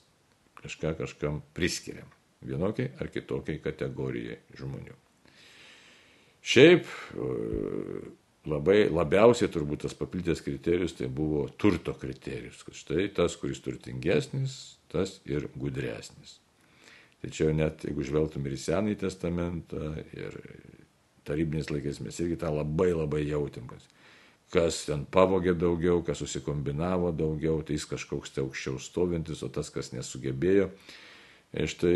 kažką 0.62 0.94
kažkam 1.00 1.42
priskiriam. 1.58 2.10
Vienokiai 2.44 2.92
ar 3.02 3.10
kitokiai 3.10 3.62
kategorijai 3.64 4.42
žmonių. 4.60 5.03
Šiaip 6.44 6.88
labai 8.50 8.90
labiausiai 8.92 9.52
turbūt 9.52 9.86
tas 9.86 9.96
paplitęs 9.96 10.44
kriterijus 10.44 10.98
tai 10.98 11.08
buvo 11.08 11.46
turto 11.58 11.96
kriterijus. 11.96 12.64
Kad 12.68 12.76
štai 12.76 13.08
tas, 13.16 13.38
kuris 13.40 13.64
turtingesnis, 13.64 14.58
tas 14.92 15.20
ir 15.30 15.48
gudresnis. 15.56 16.40
Tačiau 17.24 17.54
net 17.56 17.86
jeigu 17.88 18.04
žvelgtum 18.04 18.44
ir 18.50 18.58
į 18.58 18.60
Senąjį 18.60 18.98
testamentą, 19.06 19.94
ir 20.12 20.36
tarybiniais 21.24 21.70
laikais 21.72 22.02
mes 22.04 22.20
irgi 22.20 22.36
tą 22.42 22.52
labai 22.52 22.90
labai 22.92 23.22
jautėm, 23.24 23.70
kas 24.52 24.82
ten 24.90 25.06
pavogė 25.08 25.54
daugiau, 25.56 26.02
kas 26.04 26.20
susikombinavo 26.20 27.14
daugiau, 27.16 27.62
tai 27.64 27.78
jis 27.78 27.88
kažkoks 27.94 28.36
tai 28.36 28.44
aukščiau 28.44 28.76
stovintis, 28.84 29.40
o 29.40 29.48
tas, 29.48 29.72
kas 29.72 29.94
nesugebėjo, 29.96 30.68
štai 31.56 31.96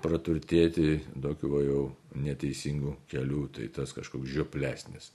praturtėti 0.00 1.00
tokiu 1.22 1.60
jau 1.62 1.82
neteisingų 2.22 2.96
kelių, 3.10 3.42
tai 3.56 3.68
tas 3.74 3.92
kažkoks 3.96 4.30
žioplesnis. 4.32 5.10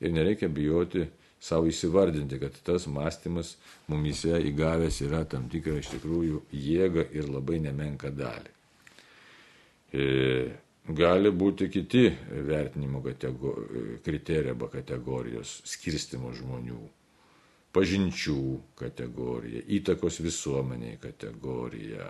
Ir 0.00 0.12
nereikia 0.12 0.48
bijoti 0.48 1.06
savo 1.40 1.68
įsivardinti, 1.70 2.38
kad 2.42 2.54
tas 2.66 2.86
mąstymas 2.90 3.54
mumise 3.88 4.38
įgavęs 4.50 5.00
yra 5.06 5.24
tam 5.30 5.48
tikrą 5.50 5.78
iš 5.80 5.92
tikrųjų 5.94 6.42
jėgą 6.52 7.06
ir 7.14 7.28
labai 7.30 7.60
nemenką 7.62 8.10
dalį. 8.14 8.54
E, 9.94 10.06
gali 10.88 11.30
būti 11.30 11.68
kiti 11.72 12.08
vertinimo 12.48 13.02
kriterijai 13.04 14.52
arba 14.54 14.70
kategorijos 14.72 15.60
skirstimo 15.68 16.32
žmonių. 16.36 16.80
Pažinčių 17.72 18.40
kategorija, 18.80 19.60
įtakos 19.76 20.22
visuomeniai 20.24 20.96
kategorija, 21.02 22.08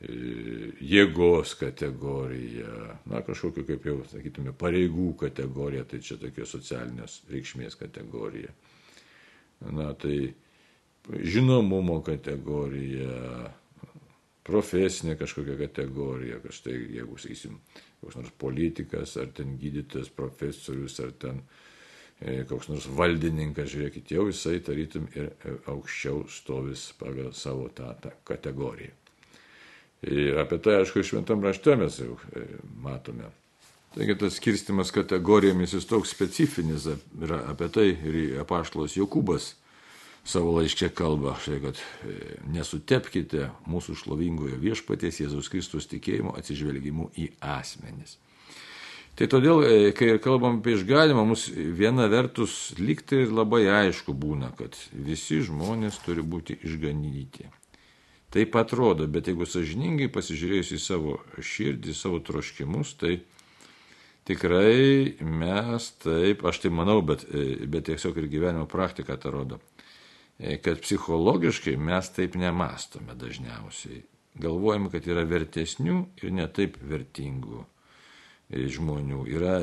jėgos 0.00 1.56
kategorija, 1.58 2.98
na 3.10 3.22
kažkokiu, 3.26 3.64
kaip 3.66 3.86
jau 3.88 3.96
sakytume, 4.06 4.52
pareigų 4.54 5.10
kategorija, 5.24 5.82
tai 5.90 5.98
čia 6.06 6.20
tokia 6.22 6.46
socialinės 6.46 7.22
reikšmės 7.32 7.74
kategorija. 7.80 8.52
Na 9.74 9.90
tai 9.98 10.34
žinomumo 11.18 11.98
kategorija, 12.06 13.50
profesinė 14.46 15.16
kažkokia 15.18 15.58
kategorija, 15.64 16.38
kažtai, 16.46 16.76
jeigu, 16.94 17.18
sakysim, 17.18 17.58
koks 17.98 18.20
nors 18.20 18.30
politikas, 18.38 19.16
ar 19.18 19.32
ten 19.34 19.58
gydytojas, 19.58 20.12
profesorius, 20.14 21.00
ar 21.02 21.10
ten 21.18 21.42
e, 22.22 22.44
koks 22.46 22.70
nors 22.70 22.86
valdininkas, 22.86 23.72
žiūrėkit, 23.74 24.14
jau 24.14 24.28
jisai 24.30 24.60
tarytum 24.62 25.10
ir 25.18 25.32
e, 25.42 25.58
aukščiau 25.74 26.22
stovis 26.30 26.92
pagal 27.02 27.34
savo 27.34 27.66
tą, 27.74 27.90
tą 28.04 28.14
kategoriją. 28.30 28.94
Ir 30.06 30.38
apie 30.38 30.60
tai, 30.62 30.78
aišku, 30.78 31.02
šventam 31.02 31.42
rašte 31.42 31.74
mes 31.78 31.96
jau 31.98 32.18
e, 32.30 32.44
matome. 32.78 33.32
Taigi 33.96 34.14
tas 34.20 34.36
skirstimas 34.38 34.92
kategorijomis 34.94 35.72
jis 35.74 35.88
toks 35.90 36.12
specifinis 36.14 36.86
yra 37.18 37.40
apie 37.50 37.66
tai 37.72 37.88
ir 37.90 38.36
apaštalas 38.44 38.94
Jokūbas 38.94 39.54
savo 40.28 40.52
laiškė 40.58 40.90
kalba, 40.94 41.34
štai, 41.42 41.58
kad 41.64 41.80
e, 42.06 42.14
nesutepkite 42.52 43.48
mūsų 43.66 43.96
šlovingojo 44.02 44.60
viešpaties 44.60 45.22
Jėzaus 45.24 45.50
Kristus 45.50 45.88
tikėjimo 45.90 46.34
atsižvelgimu 46.38 47.10
į 47.18 47.30
asmenis. 47.56 48.18
Tai 49.18 49.26
todėl, 49.26 49.64
e, 49.66 49.92
kai 49.98 50.12
kalbam 50.22 50.60
apie 50.60 50.76
išganimą, 50.76 51.24
mums 51.26 51.48
viena 51.50 52.06
vertus 52.12 52.76
liktai 52.78 53.24
ir 53.24 53.32
labai 53.34 53.64
aišku 53.80 54.14
būna, 54.14 54.52
kad 54.58 54.78
visi 54.92 55.40
žmonės 55.42 55.98
turi 56.04 56.22
būti 56.22 56.60
išganyti. 56.68 57.48
Taip 58.38 58.54
atrodo, 58.54 59.08
bet 59.10 59.26
jeigu 59.26 59.48
sažiningai 59.50 60.06
pasižiūrėjus 60.14 60.70
į 60.76 60.80
savo 60.82 61.16
širdį, 61.42 61.94
savo 61.96 62.20
troškimus, 62.22 62.94
tai 63.00 63.16
tikrai 64.28 65.18
mes 65.18 65.90
taip, 66.04 66.44
aš 66.46 66.62
tai 66.62 66.70
manau, 66.70 67.00
bet, 67.02 67.26
e, 67.34 67.66
bet 67.66 67.88
tiesiog 67.90 68.20
ir 68.22 68.30
gyvenimo 68.30 68.68
praktika 68.70 69.18
tą 69.18 69.34
rodo 69.34 69.58
E, 70.38 70.56
kad 70.62 70.78
psichologiškai 70.80 71.74
mes 71.76 72.12
taip 72.14 72.36
nemastome 72.38 73.14
dažniausiai. 73.18 74.04
Galvojame, 74.38 74.90
kad 74.92 75.06
yra 75.10 75.24
vertesnių 75.26 75.96
ir 76.22 76.30
netaip 76.30 76.76
vertingų 76.78 77.64
e, 77.64 78.68
žmonių. 78.70 79.24
Yra 79.34 79.56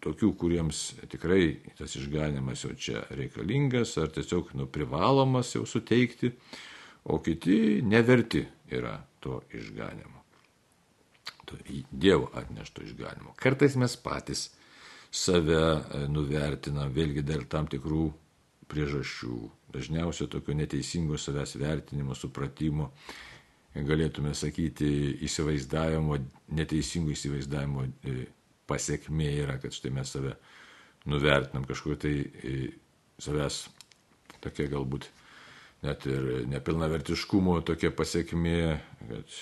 tokių, 0.00 0.32
kuriems 0.40 0.80
tikrai 1.12 1.58
tas 1.76 1.98
išganimas 2.00 2.64
jau 2.64 2.72
čia 2.72 3.02
reikalingas 3.12 3.98
ar 4.00 4.08
tiesiog 4.14 4.54
nu, 4.56 4.64
privalomas 4.72 5.52
jau 5.58 5.66
suteikti, 5.68 6.32
o 7.04 7.18
kiti 7.22 7.80
neverti 7.82 8.44
yra 8.70 8.96
to 9.20 9.40
išganimo. 9.54 10.16
Dievo 11.90 12.28
atnešto 12.36 12.82
išganimo. 12.84 13.32
Kartais 13.36 13.76
mes 13.80 13.94
patys 13.96 14.48
save 15.10 16.08
nuvertinam 16.12 16.92
vėlgi 16.92 17.22
dėl 17.24 17.46
tam 17.48 17.68
tikrų 17.72 18.08
priežasčių, 18.68 19.36
dažniausiai 19.72 20.28
tokio 20.28 20.54
neteisingo 20.56 21.16
savęs 21.18 21.54
vertinimo, 21.60 22.16
supratimo, 22.16 22.90
galėtume 23.74 24.34
sakyti, 24.36 24.88
įsivaizdavimo, 25.24 26.18
neteisingo 26.58 27.14
įsivaizdavimo 27.14 27.86
e, 27.86 28.26
pasiekmė 28.68 29.30
yra, 29.44 29.56
kad 29.62 29.72
štai 29.76 29.92
mes 29.96 30.12
save 30.12 30.34
nuvertinam 31.08 31.64
kažkuo 31.68 31.96
tai 32.00 32.14
e, 32.20 32.54
savęs 33.22 33.62
tokia 34.44 34.68
galbūt 34.72 35.08
net 35.86 36.06
ir 36.10 36.46
nepilnavertiškumo 36.50 37.60
tokia 37.68 37.92
pasiekmė, 37.94 38.60
kad 39.10 39.38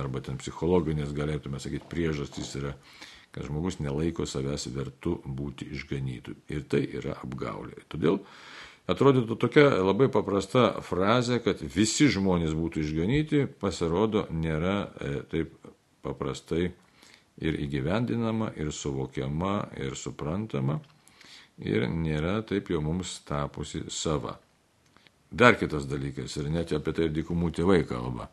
arba 0.00 0.22
ten 0.22 0.38
psichologinės 0.38 1.14
galėtume 1.16 1.60
sakyti 1.62 1.88
priežastys 1.90 2.54
yra 2.60 2.76
kad 3.30 3.46
žmogus 3.46 3.78
nelaiko 3.78 4.24
savęs 4.26 4.66
vertu 4.74 5.20
būti 5.22 5.68
išganytų. 5.76 6.34
Ir 6.50 6.64
tai 6.66 6.80
yra 6.98 7.14
apgaulė. 7.22 7.78
Todėl 7.90 8.18
Atrodytų 8.90 9.36
tokia 9.38 9.68
labai 9.84 10.08
paprasta 10.10 10.80
frazė, 10.82 11.38
kad 11.44 11.60
visi 11.62 12.08
žmonės 12.10 12.56
būtų 12.58 12.80
išganyti, 12.82 13.42
pasirodo 13.62 14.24
nėra 14.34 14.76
e, 14.82 15.10
taip 15.30 15.52
paprastai 16.02 16.72
ir 17.38 17.58
įgyvendinama, 17.66 18.50
ir 18.58 18.72
suvokiama, 18.74 19.68
ir 19.78 19.94
suprantama, 19.94 20.80
ir 21.62 21.86
nėra 21.86 22.40
taip 22.48 22.72
jau 22.72 22.80
mums 22.82 23.20
tapusi 23.28 23.84
sava. 23.94 24.38
Dar 25.30 25.58
kitas 25.58 25.86
dalykas, 25.86 26.34
ir 26.40 26.50
net 26.50 26.72
apie 26.74 26.94
tai 26.96 27.10
dykumų 27.14 27.52
tėvai 27.54 27.84
kalba. 27.86 28.30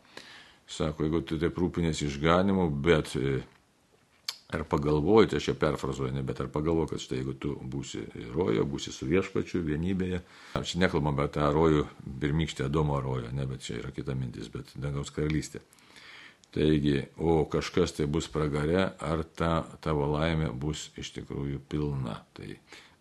Sako, 0.68 1.06
jeigu 1.06 1.22
tu 1.24 1.38
taip 1.40 1.56
rūpinės 1.56 2.02
išganimu, 2.04 2.66
bet 2.84 3.14
e, 3.16 3.38
Ar 4.48 4.62
pagalvojate, 4.64 5.36
aš 5.36 5.44
čia 5.50 5.52
perfrazuoju, 5.60 6.14
ne, 6.16 6.22
bet 6.24 6.38
ar 6.40 6.46
pagalvoju, 6.48 6.88
kad 6.88 7.02
štai 7.04 7.18
jeigu 7.18 7.34
tu 7.36 7.50
būsi 7.68 8.06
rojo, 8.32 8.62
būsi 8.64 8.94
su 8.96 9.04
viešpačiu 9.04 9.60
vienybėje, 9.60 10.22
aš 10.56 10.72
nekalbam 10.80 11.18
apie 11.18 11.34
tą 11.34 11.50
rojų 11.52 11.82
pirmykštę 12.22 12.64
Adomo 12.64 12.96
rojo, 13.04 13.28
ne, 13.36 13.44
bet 13.50 13.66
čia 13.66 13.76
yra 13.82 13.92
kita 13.92 14.16
mintis, 14.16 14.48
bet 14.48 14.72
dangaus 14.80 15.12
karalystė. 15.12 15.60
Taigi, 16.56 16.96
o 17.20 17.42
kažkas 17.44 17.92
tai 17.98 18.06
bus 18.08 18.30
pragare, 18.32 18.86
ar 19.04 19.26
ta 19.36 19.66
tavo 19.84 20.08
laimė 20.14 20.48
bus 20.56 20.86
iš 20.96 21.12
tikrųjų 21.18 21.60
pilna. 21.68 22.16
Tai 22.32 22.48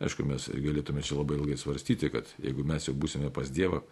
aišku, 0.03 0.25
mes 0.27 0.49
galėtume 0.53 1.03
čia 1.05 1.19
labai 1.19 1.39
ilgai 1.39 1.57
svarstyti, 1.59 2.11
kad 2.13 2.29
jeigu 2.43 2.65
mes 2.67 2.89
jau 2.89 2.95
būsime 2.97 3.31
pas 3.33 3.49
Dievą, 3.53 3.83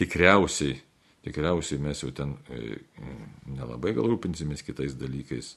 tikriausiai, 0.00 0.78
tikriausiai 1.26 1.82
mes 1.82 2.04
jau 2.04 2.12
ten 2.16 2.36
e, 2.48 2.78
nelabai 3.48 3.92
gal 3.96 4.08
rūpinsimės 4.08 4.64
kitais 4.66 4.96
dalykais 4.98 5.54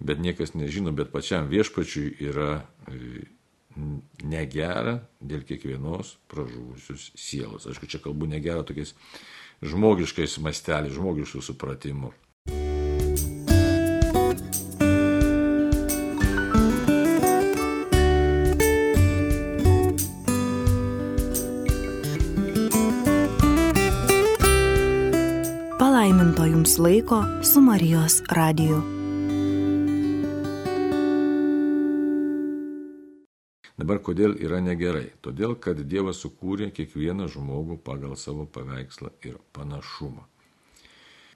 bet 0.00 0.18
niekas 0.18 0.54
nežino, 0.54 0.92
bet 0.94 1.10
pačiam 1.12 1.48
viešpačiui 1.50 2.14
yra 2.30 2.62
e, 2.90 3.26
negera 4.26 4.98
dėl 5.20 5.44
kiekvienos 5.46 6.16
pražuvusius 6.30 7.10
sielos. 7.18 7.66
Aišku, 7.66 7.90
čia 7.90 8.02
kalbu 8.02 8.30
negera 8.30 8.66
tokiais 8.66 8.94
žmogiškais 9.62 10.38
masteliais, 10.42 10.94
žmogiškų 10.94 11.42
supratimų. 11.50 12.14
Jums 26.68 26.78
laiko 26.78 27.24
su 27.42 27.60
Marijos 27.60 28.22
radiju. 28.28 28.82
Dabar 33.78 34.00
kodėl 34.04 34.34
yra 34.36 34.60
negerai? 34.60 35.06
Todėl, 35.24 35.54
kad 35.56 35.80
Dievas 35.80 36.20
sukūrė 36.20 36.68
kiekvieną 36.74 37.30
žmogų 37.32 37.78
pagal 37.80 38.16
savo 38.20 38.44
paveikslą 38.44 39.14
ir 39.24 39.38
panašumą. 39.56 40.26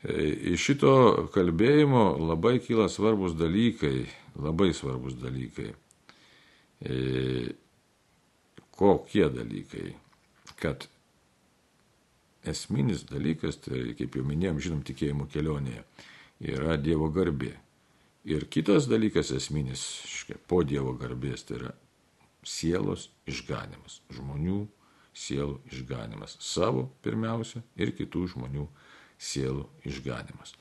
E, 0.05 0.29
iš 0.53 0.67
šito 0.67 0.93
kalbėjimo 1.33 2.05
labai 2.19 2.59
kyla 2.61 2.91
svarbus 2.93 3.33
dalykai, 3.33 4.05
labai 4.37 4.75
svarbus 4.77 5.17
dalykai. 5.17 5.73
E, 6.85 7.55
kokie 8.77 9.31
dalykai? 9.33 9.95
Kad 10.61 10.91
esminis 12.49 13.05
dalykas, 13.09 13.61
tai 13.65 13.93
kaip 13.99 14.17
jau 14.19 14.25
minėjom, 14.27 14.61
žinom, 14.63 14.83
tikėjimo 14.87 15.29
kelionėje, 15.33 15.85
yra 16.53 16.77
Dievo 16.81 17.11
garbė. 17.15 17.55
Ir 18.29 18.47
kitas 18.51 18.87
dalykas 18.91 19.33
esminis, 19.35 19.83
škia, 20.07 20.39
po 20.51 20.63
Dievo 20.67 20.95
garbės, 20.99 21.47
tai 21.47 21.59
yra 21.59 21.73
sielos 22.47 23.09
išganimas, 23.31 24.01
žmonių 24.15 24.65
sielų 25.15 25.59
išganimas, 25.71 26.37
savo 26.41 26.89
pirmiausia 27.05 27.63
ir 27.77 27.93
kitų 27.97 28.27
žmonių 28.35 28.67
sielų 29.23 29.67
išganimas. 29.87 30.55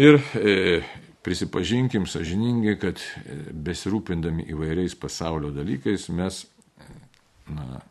Ir 0.00 0.20
e, 0.38 0.80
prisipažinkim 1.26 2.06
sažiningai, 2.08 2.76
kad 2.80 3.00
e, 3.00 3.38
besirūpindami 3.52 4.46
įvairiais 4.52 4.94
pasaulio 4.98 5.50
dalykais 5.54 6.08
mes, 6.14 6.44
na, 7.50 7.82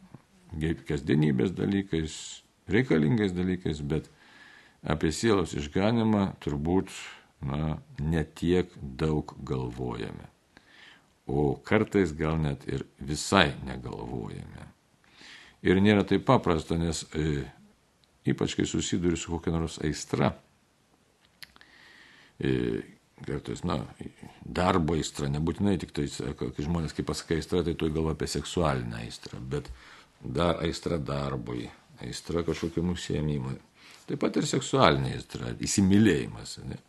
kasdienybės 0.89 1.53
dalykais, 1.57 2.15
reikalingais 2.71 3.35
dalykais, 3.37 3.83
bet 3.85 4.09
apie 4.83 5.13
sielos 5.13 5.53
išganimą 5.57 6.33
turbūt, 6.43 6.91
na, 7.45 7.77
netiek 8.03 8.73
daug 8.99 9.31
galvojame 9.47 10.27
o 11.29 11.55
kartais 11.63 12.13
gal 12.17 12.39
net 12.41 12.65
ir 12.67 12.85
visai 12.97 13.53
negalvojame. 13.67 14.65
Ir 15.61 15.81
nėra 15.83 16.05
taip 16.07 16.25
paprasta, 16.25 16.77
nes 16.79 17.03
e, 17.13 17.43
ypač 18.31 18.55
kai 18.57 18.65
susiduri 18.69 19.19
su 19.19 19.31
kokia 19.31 19.53
nors 19.53 19.77
aistra, 19.85 20.31
kartais, 22.39 23.65
na, 23.67 23.81
darbo 24.41 24.95
aistra, 24.95 25.27
nebūtinai 25.29 25.75
tik 25.81 25.91
tai, 25.93 26.07
kai 26.39 26.65
žmonės, 26.65 26.95
kaip 26.95 27.09
pasakai 27.11 27.41
aistra, 27.41 27.61
tai 27.67 27.75
tu 27.75 27.91
galvo 27.91 28.13
apie 28.15 28.29
seksualinę 28.31 29.03
aistrą, 29.03 29.41
bet 29.53 29.67
dar 30.23 30.59
aistra 30.63 30.97
darbui, 30.97 31.69
aistra 32.03 32.43
kažkokiam 32.43 32.91
užsiemimui. 32.93 33.57
Taip 34.09 34.21
pat 34.23 34.39
ir 34.41 34.47
seksualinė 34.49 35.15
aistra, 35.15 35.53
įsimylėjimas. 35.61 36.57
Ne? 36.65 36.79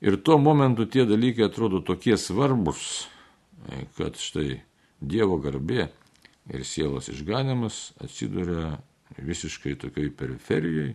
Ir 0.00 0.16
tuo 0.24 0.38
momentu 0.40 0.86
tie 0.88 1.04
dalykai 1.08 1.48
atrodo 1.50 1.82
tokie 1.84 2.16
svarbus, 2.16 3.06
kad 3.98 4.16
štai 4.16 4.62
Dievo 5.00 5.38
garbė 5.40 5.86
ir 6.52 6.64
sielos 6.68 7.08
išganimas 7.08 7.94
atsiduria 8.04 8.74
visiškai 9.16 9.78
tokioj 9.80 10.10
periferijoje 10.16 10.94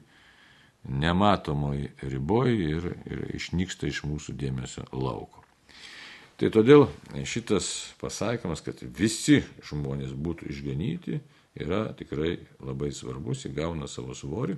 nematomoj 0.86 1.88
riboj 2.02 2.52
ir, 2.54 2.92
ir 3.10 3.24
išnyksta 3.38 3.90
iš 3.90 4.04
mūsų 4.06 4.36
dėmesio 4.38 4.86
lauko. 4.94 5.45
Tai 6.36 6.50
todėl 6.52 6.90
šitas 7.24 7.70
pasakymas, 8.02 8.64
kad 8.66 8.82
visi 8.98 9.40
žmonės 9.64 10.12
būtų 10.12 10.50
išganyti, 10.52 11.22
yra 11.56 11.88
tikrai 11.96 12.38
labai 12.60 12.92
svarbus, 12.92 13.46
įgauna 13.48 13.88
savo 13.88 14.16
svorį 14.18 14.58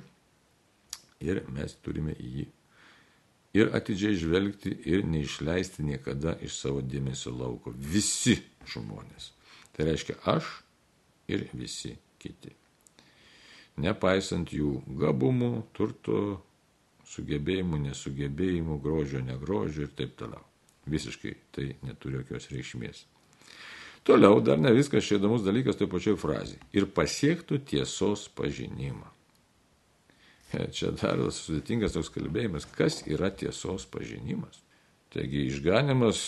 ir 1.22 1.44
mes 1.54 1.78
turime 1.86 2.16
jį 2.18 2.48
ir 3.58 3.74
atidžiai 3.78 4.18
žvelgti 4.18 4.74
ir 4.90 5.06
neišleisti 5.06 5.86
niekada 5.86 6.36
iš 6.46 6.58
savo 6.62 6.82
dėmesio 6.82 7.34
lauko. 7.34 7.74
Visi 7.74 8.40
žmonės. 8.70 9.32
Tai 9.74 9.90
reiškia 9.90 10.18
aš 10.34 10.50
ir 11.30 11.46
visi 11.54 11.94
kiti 12.18 12.58
nepaisant 13.82 14.52
jų 14.54 14.82
gabumų, 15.00 15.52
turto, 15.78 16.42
sugebėjimų, 17.08 17.84
nesugebėjimų, 17.88 18.80
grožio, 18.84 19.22
negrožio 19.24 19.86
ir 19.86 19.94
taip 19.98 20.18
toliau. 20.20 20.44
Visiškai 20.92 21.36
tai 21.56 21.68
neturi 21.86 22.22
jokios 22.22 22.50
reikšmės. 22.54 23.06
Toliau 24.08 24.40
dar 24.40 24.60
ne 24.62 24.72
viskas 24.76 25.04
čia 25.04 25.18
įdomus 25.20 25.44
dalykas 25.44 25.80
toj 25.80 25.90
pačioj 25.92 26.16
frazėje. 26.22 26.62
Ir 26.78 26.88
pasiektų 26.96 27.60
tiesos 27.68 28.28
pažinimą. 28.38 29.10
Čia 30.72 30.94
dar 30.96 31.20
sudėtingas 31.36 31.98
toks 31.98 32.14
kalbėjimas, 32.16 32.70
kas 32.78 33.02
yra 33.04 33.28
tiesos 33.36 33.84
pažinimas. 33.92 34.62
Taigi 35.12 35.44
išganimas 35.50 36.22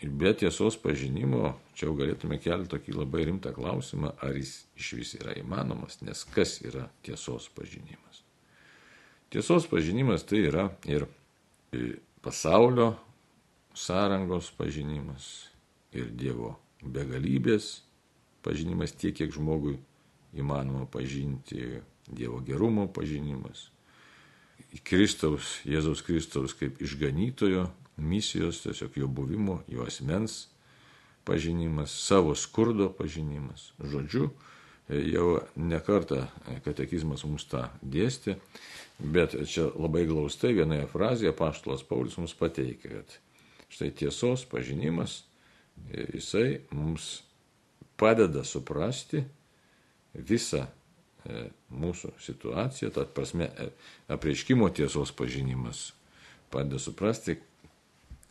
Ir 0.00 0.08
be 0.16 0.30
tiesos 0.32 0.78
pažinimo, 0.80 1.50
čia 1.76 1.90
jau 1.90 1.94
galėtume 1.98 2.38
kelti 2.40 2.70
tokį 2.72 2.94
labai 2.96 3.26
rimtą 3.28 3.50
klausimą, 3.52 4.14
ar 4.24 4.36
jis 4.38 4.54
iš 4.80 4.92
vis 4.96 5.10
yra 5.18 5.34
įmanomas, 5.36 5.98
nes 6.00 6.22
kas 6.32 6.54
yra 6.64 6.86
tiesos 7.04 7.50
pažinimas. 7.52 8.22
Tiesos 9.30 9.68
pažinimas 9.68 10.24
tai 10.24 10.40
yra 10.48 10.70
ir 10.88 11.04
pasaulio 12.24 12.94
sąrangos 13.74 14.50
pažinimas, 14.58 15.50
ir 15.92 16.10
Dievo 16.14 16.54
begalybės 16.82 17.80
pažinimas 18.44 18.94
tiek, 18.96 19.14
kiek 19.16 19.32
žmogui 19.34 19.76
įmanoma 20.36 20.86
pažinti, 20.90 21.80
Dievo 22.10 22.40
gerumo 22.42 22.88
pažinimas, 22.90 23.68
Kristaus, 24.86 25.58
Jėzaus 25.66 26.02
Kristaus 26.06 26.54
kaip 26.54 26.78
išganytojo 26.82 27.66
misijos, 28.00 28.62
tiesiog 28.64 28.96
jo 29.02 29.08
buvimo, 29.10 29.60
jo 29.68 29.84
asmens 29.86 30.46
pažinimas, 31.26 31.92
savo 32.06 32.34
skurdo 32.38 32.88
pažinimas. 32.96 33.70
Žodžiu, 33.82 34.30
jau 34.88 35.40
nekarta 35.56 36.28
katekizmas 36.64 37.24
mums 37.26 37.46
tą 37.50 37.66
dėstė, 37.82 38.38
bet 38.98 39.36
čia 39.50 39.68
labai 39.74 40.06
glaustai 40.08 40.54
vienoje 40.56 40.86
frazėje 40.90 41.34
paštulas 41.36 41.84
Paulius 41.86 42.18
mums 42.18 42.34
pateikia, 42.38 43.00
kad 43.00 43.18
štai 43.70 43.90
tiesos 43.94 44.44
pažinimas, 44.50 45.22
jisai 45.90 46.60
mums 46.74 47.20
padeda 48.00 48.44
suprasti 48.44 49.22
visą 50.14 50.64
e, 50.64 51.44
mūsų 51.70 52.14
situaciją, 52.20 52.90
tad 52.94 53.12
prasme 53.14 53.50
e, 53.50 53.68
apreiškimo 54.10 54.70
tiesos 54.74 55.12
pažinimas 55.16 55.90
padeda 56.50 56.80
suprasti, 56.82 57.36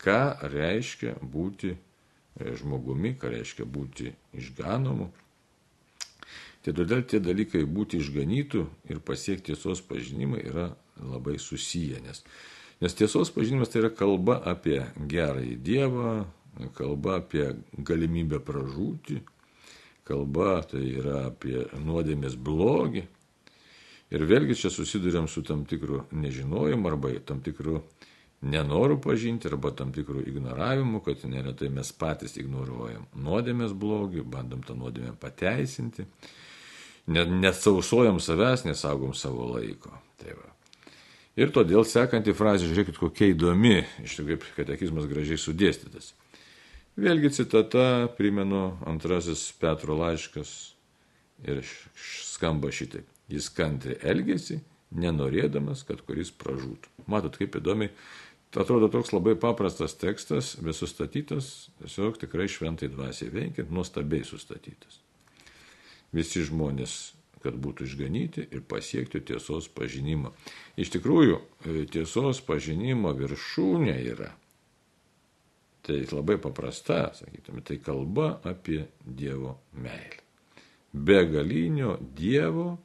ką 0.00 0.20
reiškia 0.52 1.16
būti 1.22 1.72
e, 1.72 1.78
žmogumi, 2.60 3.14
ką 3.16 3.32
reiškia 3.32 3.64
būti 3.64 4.12
išganomu. 4.36 5.08
Tai 6.60 6.74
todėl 6.76 7.06
tie 7.08 7.22
dalykai 7.24 7.62
būti 7.64 8.02
išganytų 8.02 8.66
ir 8.92 9.00
pasiekti 9.00 9.54
tiesos 9.54 9.80
pažinimą 9.80 10.42
yra 10.44 10.66
labai 11.00 11.38
susiję, 11.40 12.02
nes, 12.04 12.20
nes 12.80 12.96
tiesos 12.96 13.32
pažinimas 13.34 13.72
tai 13.72 13.84
yra 13.84 13.92
kalba 13.94 14.40
apie 14.52 14.80
gerąjį 14.96 15.56
Dievą, 15.64 16.14
kalba 16.76 17.20
apie 17.20 17.52
galimybę 17.76 18.40
pražūti, 18.44 19.20
kalba 20.08 20.60
tai 20.66 20.84
yra 21.00 21.26
apie 21.30 21.66
nuodėmės 21.78 22.36
blogį. 22.36 23.06
Ir 24.10 24.26
vėlgi 24.26 24.56
čia 24.58 24.72
susidurėm 24.74 25.28
su 25.30 25.44
tam 25.46 25.62
tikru 25.70 26.02
nežinojimu 26.10 26.88
arba 26.90 27.12
tam 27.22 27.44
tikru 27.46 27.78
nenoru 28.42 28.96
pažinti 29.00 29.48
arba 29.50 29.70
tam 29.76 29.92
tikrų 29.94 30.24
ignoravimų, 30.30 31.02
kad 31.04 31.24
neretai 31.28 31.68
mes 31.72 31.92
patys 31.92 32.38
ignoruojam 32.40 33.06
nuodėmės 33.14 33.74
blogį, 33.76 34.24
bandom 34.24 34.64
tą 34.66 34.76
nuodėmę 34.78 35.12
pateisinti, 35.20 36.06
nesausojam 37.10 38.20
savęs, 38.22 38.64
nesaugom 38.68 39.12
savo 39.14 39.52
laiko. 39.54 39.92
Tai 40.20 40.36
va. 40.38 40.48
Ir 41.40 41.52
todėl 41.54 41.86
sekanti 41.88 42.34
frazė, 42.36 42.68
žiūrėkit, 42.70 42.98
kokia 43.00 43.30
įdomi, 43.32 43.78
iš 44.04 44.18
tikrųjų, 44.18 44.40
kaip 44.42 44.58
katekizmas 44.60 45.08
gražiai 45.10 45.40
sudėstytas. 45.40 46.12
Vėlgi 47.00 47.30
citata, 47.32 48.10
primenu, 48.18 48.74
antrasis 48.88 49.46
Petro 49.60 49.96
laiškas 49.96 50.50
ir 51.48 51.62
skamba 51.96 52.72
šitaip. 52.74 53.06
Jis 53.30 53.46
kantri 53.54 53.96
elgesi, 54.02 54.58
nenorėdamas, 54.90 55.84
kad 55.88 56.02
kuris 56.04 56.32
pražūtų. 56.34 57.06
Matot, 57.10 57.38
kaip 57.40 57.56
įdomiai 57.60 57.92
atrodo 58.58 58.88
toks 58.90 59.12
labai 59.14 59.36
paprastas 59.38 59.94
tekstas, 59.94 60.56
bet 60.58 60.74
sustatytas, 60.74 61.70
tiesiog 61.78 62.18
tikrai 62.18 62.48
šventai 62.50 62.90
dvasiai 62.90 63.30
veikiant, 63.30 63.70
nuostabiai 63.70 64.26
sustatytas. 64.26 64.98
Visi 66.10 66.42
žmonės, 66.42 67.12
kad 67.42 67.56
būtų 67.56 67.86
išganyti 67.88 68.46
ir 68.50 68.62
pasiekti 68.68 69.22
tiesos 69.24 69.68
pažinimą. 69.72 70.32
Iš 70.80 70.92
tikrųjų, 70.96 71.40
e, 71.64 71.86
tiesos 71.90 72.42
pažinimo 72.44 73.12
viršūnė 73.16 73.96
yra. 74.12 74.30
Tai 75.82 75.96
labai 76.12 76.36
paprasta, 76.36 77.10
sakytume, 77.16 77.64
tai 77.64 77.78
kalba 77.80 78.40
apie 78.44 78.84
Dievo 79.04 79.56
meilę. 79.72 80.20
Begalinio 80.92 81.96
Dievo, 82.00 82.78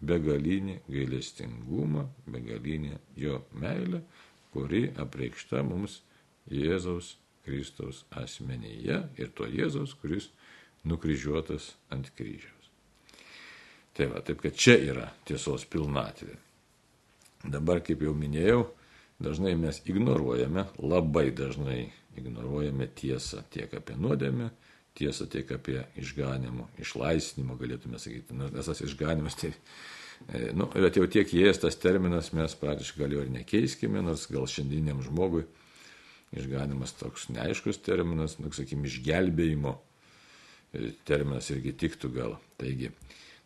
begalinį 0.00 0.80
gailestingumą, 0.88 2.08
begalinę 2.26 2.98
jo 3.16 3.40
meilę 3.52 4.02
kuri 4.52 4.90
apreikšta 4.98 5.62
mums 5.66 6.00
Jėzaus 6.50 7.14
Kristaus 7.46 8.04
asmenyje 8.22 8.98
ir 9.20 9.30
to 9.36 9.46
Jėzaus, 9.48 9.94
kuris 10.00 10.30
nukryžiuotas 10.84 11.74
ant 11.94 12.10
kryžiaus. 12.16 12.59
Tai 14.00 14.08
va, 14.08 14.22
taip 14.24 14.40
kad 14.40 14.56
čia 14.56 14.78
yra 14.80 15.10
tiesos 15.28 15.66
pilnatvė. 15.68 16.38
Dabar, 17.52 17.82
kaip 17.84 18.00
jau 18.04 18.14
minėjau, 18.16 18.64
dažnai 19.20 19.52
mes 19.60 19.82
ignoruojame, 19.88 20.66
labai 20.80 21.28
dažnai 21.36 21.82
ignoruojame 22.16 22.88
tiesą 22.96 23.44
tiek 23.52 23.72
apie 23.76 23.96
nuodėmę, 24.00 24.48
tiesą 24.96 25.28
tiek 25.30 25.52
apie 25.52 25.82
išganimo, 26.00 26.70
išlaisvinimo, 26.80 27.56
galėtume 27.60 28.00
sakyti. 28.00 28.36
Nes 28.40 28.68
tas 28.72 28.80
išganimas 28.84 29.36
tai 29.40 29.52
E, 30.28 30.52
nu, 30.54 30.68
bet 30.74 30.98
jau 30.98 31.06
tiek 31.10 31.30
įėjęs 31.32 31.62
tas 31.62 31.78
terminas 31.80 32.30
mes 32.36 32.54
praktiškai 32.60 33.04
gal 33.04 33.14
jo 33.16 33.22
ir 33.24 33.30
nekeiskime, 33.32 34.02
nors 34.04 34.26
gal 34.30 34.44
šiandieniam 34.50 35.00
žmogui 35.04 35.46
išganimas 36.36 36.92
toks 36.98 37.30
neaiškus 37.32 37.80
terminas, 37.82 38.36
nu, 38.38 38.52
sakykime, 38.54 38.86
išgelbėjimo 38.90 39.72
e, 40.76 40.92
terminas 41.08 41.48
irgi 41.54 41.72
tiktų 41.84 42.12
gal. 42.14 42.36
Taigi, 42.60 42.92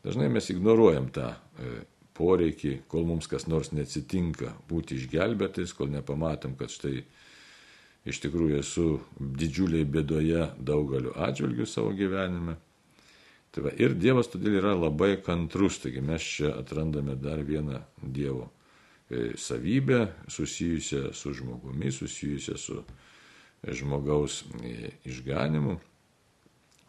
dažnai 0.04 0.28
mes 0.32 0.50
ignoruojam 0.52 1.08
tą 1.14 1.32
e, 1.32 1.74
poreikį, 2.14 2.76
kol 2.90 3.06
mums 3.08 3.28
kas 3.30 3.48
nors 3.50 3.72
neatsitinka 3.74 4.52
būti 4.70 4.98
išgelbėtais, 5.00 5.74
kol 5.74 5.90
nepamatom, 5.92 6.54
kad 6.58 6.72
štai 6.72 7.00
iš 8.04 8.20
tikrųjų 8.22 8.60
esu 8.60 8.86
didžiuliai 9.18 9.86
bėdoje 9.88 10.50
daugeliu 10.60 11.14
atžvilgių 11.26 11.66
savo 11.68 11.94
gyvenime. 11.96 12.58
Tai 13.54 13.68
va, 13.68 13.72
ir 13.78 13.94
Dievas 13.94 14.28
todėl 14.32 14.58
yra 14.58 14.74
labai 14.74 15.14
kantrus, 15.22 15.78
taigi 15.82 16.02
mes 16.02 16.22
čia 16.36 16.52
atrandame 16.58 17.14
dar 17.14 17.42
vieną 17.46 17.80
Dievo 18.02 18.48
e, 19.08 19.32
savybę 19.38 20.08
susijusią 20.26 21.12
su 21.14 21.32
žmogumi, 21.38 21.92
susijusią 21.94 22.58
su 22.58 22.80
žmogaus 23.62 24.42
e, 24.58 24.90
išganimu. 25.06 25.78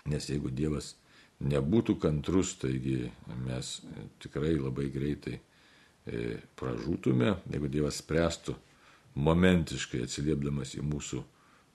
Nes 0.10 0.30
jeigu 0.30 0.52
Dievas 0.54 0.96
nebūtų 1.44 1.98
kantrus, 2.00 2.56
taigi 2.62 3.10
mes 3.44 3.80
tikrai 4.24 4.56
labai 4.56 4.88
greitai 4.94 5.36
e, 5.36 6.40
pražūtume, 6.60 7.36
jeigu 7.52 7.70
Dievas 7.72 8.00
spręstų 8.04 8.56
momentiškai 9.16 10.04
atsiliepdamas 10.06 10.76
į 10.80 10.84
mūsų 10.86 11.22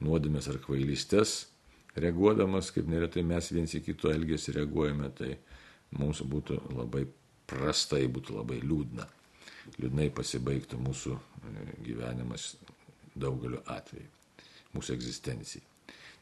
nuodėmės 0.05 0.49
ar 0.53 0.61
kvailystės, 0.65 1.51
reaguodamas, 2.01 2.71
kaip 2.73 2.89
neretai 2.89 3.25
mes 3.27 3.51
viens 3.53 3.75
į 3.77 3.83
kito 3.85 4.13
elgesį 4.13 4.57
reaguojame, 4.61 5.11
tai 5.17 5.35
mums 5.97 6.23
būtų 6.25 6.61
labai 6.77 7.07
prastai, 7.51 8.07
būtų 8.09 8.39
labai 8.41 8.61
liūdna. 8.65 9.09
Liūdnai 9.81 10.09
pasibaigtų 10.15 10.81
mūsų 10.81 11.17
e, 11.17 11.67
gyvenimas 11.85 12.55
daugeliu 13.19 13.61
atveju, 13.69 14.09
mūsų 14.75 14.97
egzistencijai. 14.97 15.70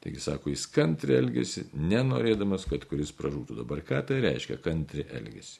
Taigi 0.04 0.20
sako, 0.22 0.52
jis 0.52 0.66
kantri 0.70 1.16
elgesi, 1.18 1.64
nenorėdamas, 1.74 2.68
kad 2.70 2.84
kuris 2.86 3.10
pražūtų. 3.18 3.56
Dabar 3.62 3.82
ką 3.86 4.04
tai 4.06 4.20
reiškia 4.22 4.60
kantri 4.62 5.04
elgesi? 5.10 5.58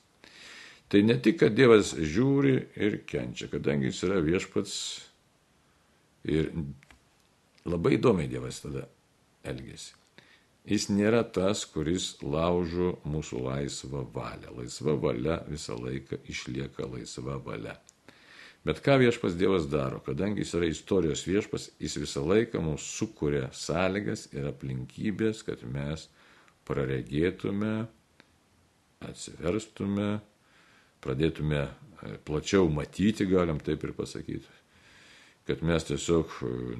Tai 0.88 1.02
ne 1.04 1.18
tik, 1.20 1.40
kad 1.42 1.56
Dievas 1.56 1.90
žiūri 1.92 2.54
ir 2.80 3.00
kenčia, 3.08 3.50
kadangi 3.52 3.90
jis 3.90 4.04
yra 4.06 4.22
viešpats 4.24 4.74
ir 6.32 6.52
labai 7.68 7.98
įdomiai 7.98 8.30
Dievas 8.30 8.62
tada 8.62 8.86
elgesi. 9.44 9.92
Jis 10.68 10.88
nėra 10.92 11.22
tas, 11.32 11.64
kuris 11.68 12.10
laužo 12.20 12.94
mūsų 13.08 13.42
laisvą 13.44 14.04
valią. 14.14 14.52
Laisva 14.56 14.94
valia 15.00 15.38
visą 15.48 15.78
laiką 15.80 16.20
išlieka 16.28 16.88
laisva 16.92 17.38
valia. 17.44 17.78
Bet 18.68 18.82
ką 18.84 18.98
viešpas 19.00 19.32
Dievas 19.40 19.64
daro, 19.72 20.02
kadangi 20.04 20.42
jis 20.42 20.50
yra 20.58 20.66
istorijos 20.68 21.22
viešpas, 21.24 21.70
jis 21.80 21.94
visą 22.02 22.20
laiką 22.28 22.60
mums 22.60 22.84
sukuria 22.98 23.46
sąlygas 23.56 24.26
ir 24.36 24.44
aplinkybės, 24.50 25.40
kad 25.46 25.62
mes 25.64 26.04
praregėtume, 26.68 27.86
atsiverstume, 29.08 30.10
pradėtume 31.00 31.62
e, 31.64 31.70
plačiau 32.28 32.68
matyti, 32.68 33.24
galim 33.30 33.56
taip 33.64 33.88
ir 33.88 33.96
pasakyti. 33.96 34.56
Kad 35.48 35.64
mes 35.64 35.88
tiesiog 35.88 36.34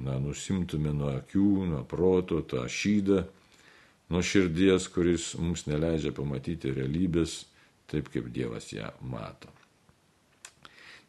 na, 0.05 0.19
nusimtume 0.21 0.93
nuo 0.93 1.15
akių, 1.15 1.51
nuo 1.71 1.81
proto 1.89 2.43
tą 2.45 2.67
šydą, 2.69 3.23
nuo 4.13 4.21
širdies, 4.21 4.91
kuris 4.93 5.31
mums 5.41 5.65
neleidžia 5.65 6.13
pamatyti 6.13 6.75
realybės 6.77 7.47
taip, 7.89 8.13
kaip 8.13 8.29
Dievas 8.29 8.69
ją 8.77 8.93
mato. 9.01 9.58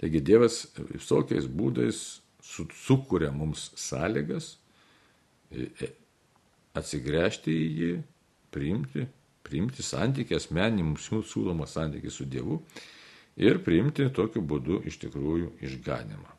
Taigi 0.01 0.23
Dievas 0.25 0.63
visokiais 0.89 1.45
būdais 1.45 2.21
sukuria 2.41 3.31
mums 3.33 3.69
sąlygas 3.77 4.55
e, 5.53 5.67
e, 5.69 5.91
atsigręžti 6.79 7.53
į 7.53 7.67
jį, 7.81 7.91
priimti, 8.55 9.05
priimti 9.47 9.85
santykį, 9.85 10.39
asmenį 10.39 10.87
mums 10.89 11.11
siūlomą 11.11 11.69
santykį 11.69 12.13
su 12.15 12.27
Dievu 12.31 12.61
ir 13.41 13.61
priimti 13.65 14.09
tokiu 14.15 14.43
būdu 14.43 14.81
iš 14.89 14.99
tikrųjų 15.05 15.53
išganimą. 15.69 16.37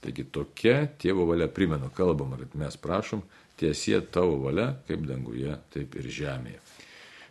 Taigi 0.00 0.24
tokia 0.32 0.86
tėvo 1.00 1.26
valia 1.28 1.48
primenu, 1.52 1.90
kalbama, 1.92 2.38
kad 2.40 2.54
mes 2.56 2.76
prašom 2.80 3.24
tiesie 3.60 3.98
tavo 4.12 4.38
valia, 4.44 4.70
kaip 4.88 5.04
danguje, 5.08 5.56
taip 5.74 5.96
ir 6.00 6.08
žemėje. 6.08 6.60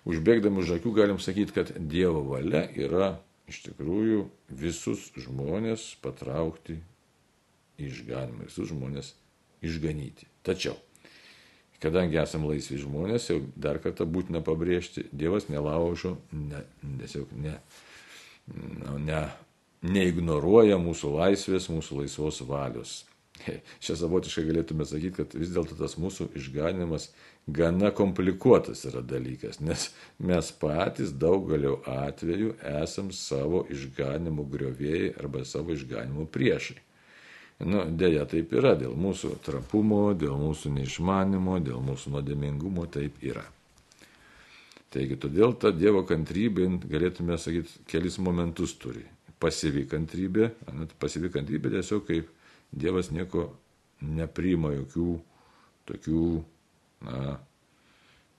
Užbėgdami 0.09 0.61
už 0.61 0.75
akių 0.77 0.93
galim 0.95 1.17
sakyti, 1.21 1.55
kad 1.55 1.73
Dievo 1.89 2.21
valia 2.29 2.67
yra 2.77 3.15
iš 3.49 3.63
tikrųjų 3.65 4.27
visus 4.61 5.09
žmonės 5.17 5.95
patraukti 6.03 6.77
į 7.79 7.89
išganimą, 7.89 8.47
visus 8.47 8.69
žmonės 8.71 9.13
išganyti. 9.65 10.27
Tačiau, 10.45 10.75
kadangi 11.83 12.19
esame 12.21 12.51
laisvi 12.51 12.79
žmonės, 12.81 13.29
jau 13.31 13.41
dar 13.55 13.79
kartą 13.83 14.07
būtina 14.09 14.43
pabrėžti, 14.45 15.07
Dievas 15.11 15.49
nelaužo, 15.51 16.17
ne, 16.31 16.63
tiesiog 17.01 17.31
ne, 17.39 17.57
ne, 19.05 19.21
neignoruoja 19.81 20.79
mūsų 20.81 21.15
laisvės, 21.19 21.69
mūsų 21.71 22.03
laisvos 22.03 22.43
valios. 22.47 22.99
Čia 23.83 23.95
savotiškai 23.99 24.45
galėtume 24.47 24.87
sakyti, 24.87 25.15
kad 25.21 25.35
vis 25.37 25.53
dėlto 25.53 25.77
tas 25.79 25.97
mūsų 26.01 26.29
išganimas 26.39 27.09
gana 27.49 27.91
komplikuotas 27.95 28.83
yra 28.89 29.01
dalykas, 29.05 29.59
nes 29.63 29.89
mes 30.19 30.51
patys 30.61 31.13
daugeliu 31.15 31.79
atveju 31.89 32.53
esam 32.81 33.13
savo 33.15 33.65
išganimų 33.71 34.45
griovėjai 34.53 35.13
arba 35.19 35.45
savo 35.47 35.73
išganimų 35.77 36.27
priešai. 36.33 36.77
Nu, 37.59 37.83
dėja 37.91 38.23
taip 38.31 38.53
yra, 38.55 38.71
dėl 38.79 38.93
mūsų 38.95 39.33
trapumo, 39.43 40.13
dėl 40.15 40.37
mūsų 40.39 40.71
neišmanimo, 40.77 41.57
dėl 41.59 41.81
mūsų 41.83 42.13
nuodėmingumo 42.13 42.85
taip 42.87 43.17
yra. 43.25 43.43
Taigi, 44.89 45.17
todėl 45.21 45.51
ta 45.59 45.73
Dievo 45.75 46.05
kantrybė, 46.07 46.69
galėtume 46.89 47.35
sakyti, 47.37 47.83
kelis 47.91 48.15
momentus 48.23 48.73
turi. 48.79 49.03
Pasyvi 49.43 49.83
kantrybė, 49.91 50.49
pasyvi 50.99 51.29
kantrybė 51.35 51.75
tiesiog 51.75 52.07
kaip 52.07 52.31
Dievas 52.69 53.09
nieko 53.11 53.49
nepriima 54.01 54.71
jokių 54.75 55.09
tokių, 55.89 56.25
na, 57.07 57.39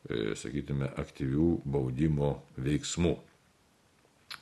e, 0.06 0.22
sakytume, 0.38 0.88
aktyvių 1.00 1.50
baudimo 1.66 2.36
veiksmų. 2.60 3.16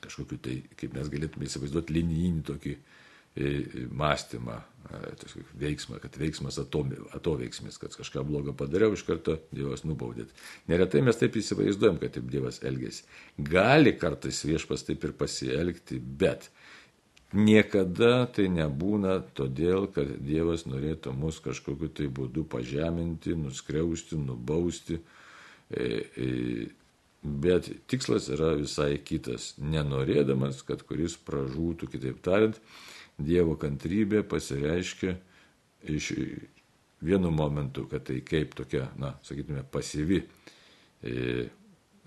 Kažkokiu 0.04 0.38
tai, 0.44 0.60
kaip 0.78 0.94
mes 0.94 1.08
galėtume 1.10 1.48
įsivaizduoti, 1.48 1.94
linijinį 1.96 2.44
tokį 2.50 2.74
e, 2.74 3.52
mąstymą, 4.02 4.58
e, 4.92 5.00
veiksmą, 5.62 5.98
kad 6.02 6.18
veiksmas 6.20 6.60
atoveiksmis, 6.60 7.80
kad 7.80 7.96
kažką 7.96 8.26
blogo 8.28 8.52
padariau, 8.52 8.92
iš 8.94 9.06
karto 9.08 9.38
Dievas 9.54 9.86
nubaudėt. 9.88 10.34
Neretai 10.68 11.02
mes 11.06 11.18
taip 11.18 11.40
įsivaizduojam, 11.40 11.98
kad 12.02 12.18
taip 12.18 12.28
Dievas 12.30 12.60
elgesi. 12.68 13.08
Gali 13.38 13.96
kartais 13.98 14.44
viešpas 14.44 14.84
taip 14.86 15.08
ir 15.08 15.16
pasielgti, 15.16 15.98
bet 15.98 16.50
Niekada 17.36 18.24
tai 18.32 18.46
nebūna 18.48 19.18
todėl, 19.36 19.84
kad 19.92 20.08
Dievas 20.24 20.64
norėtų 20.64 21.12
mus 21.12 21.42
kažkokiu 21.44 21.90
tai 21.92 22.06
būdu 22.08 22.46
pažeminti, 22.48 23.34
nuskriausti, 23.36 24.16
nubausti. 24.16 24.96
E, 25.68 25.84
e, 26.16 26.28
bet 27.20 27.68
tikslas 27.86 28.30
yra 28.32 28.54
visai 28.56 28.96
kitas. 29.04 29.52
Nenorėdamas, 29.60 30.62
kad 30.64 30.86
kuris 30.88 31.18
pražūtų, 31.20 31.90
kitaip 31.92 32.22
tariant, 32.24 32.56
Dievo 33.18 33.58
kantrybė 33.60 34.22
pasireiškia 34.24 35.16
iš 35.90 36.12
vienu 37.04 37.30
momentu, 37.34 37.84
kad 37.90 38.06
tai 38.08 38.22
kaip 38.24 38.54
tokia, 38.56 38.86
na, 38.96 39.16
sakytume, 39.26 39.66
pasyvi 39.68 40.22
e, 41.02 41.48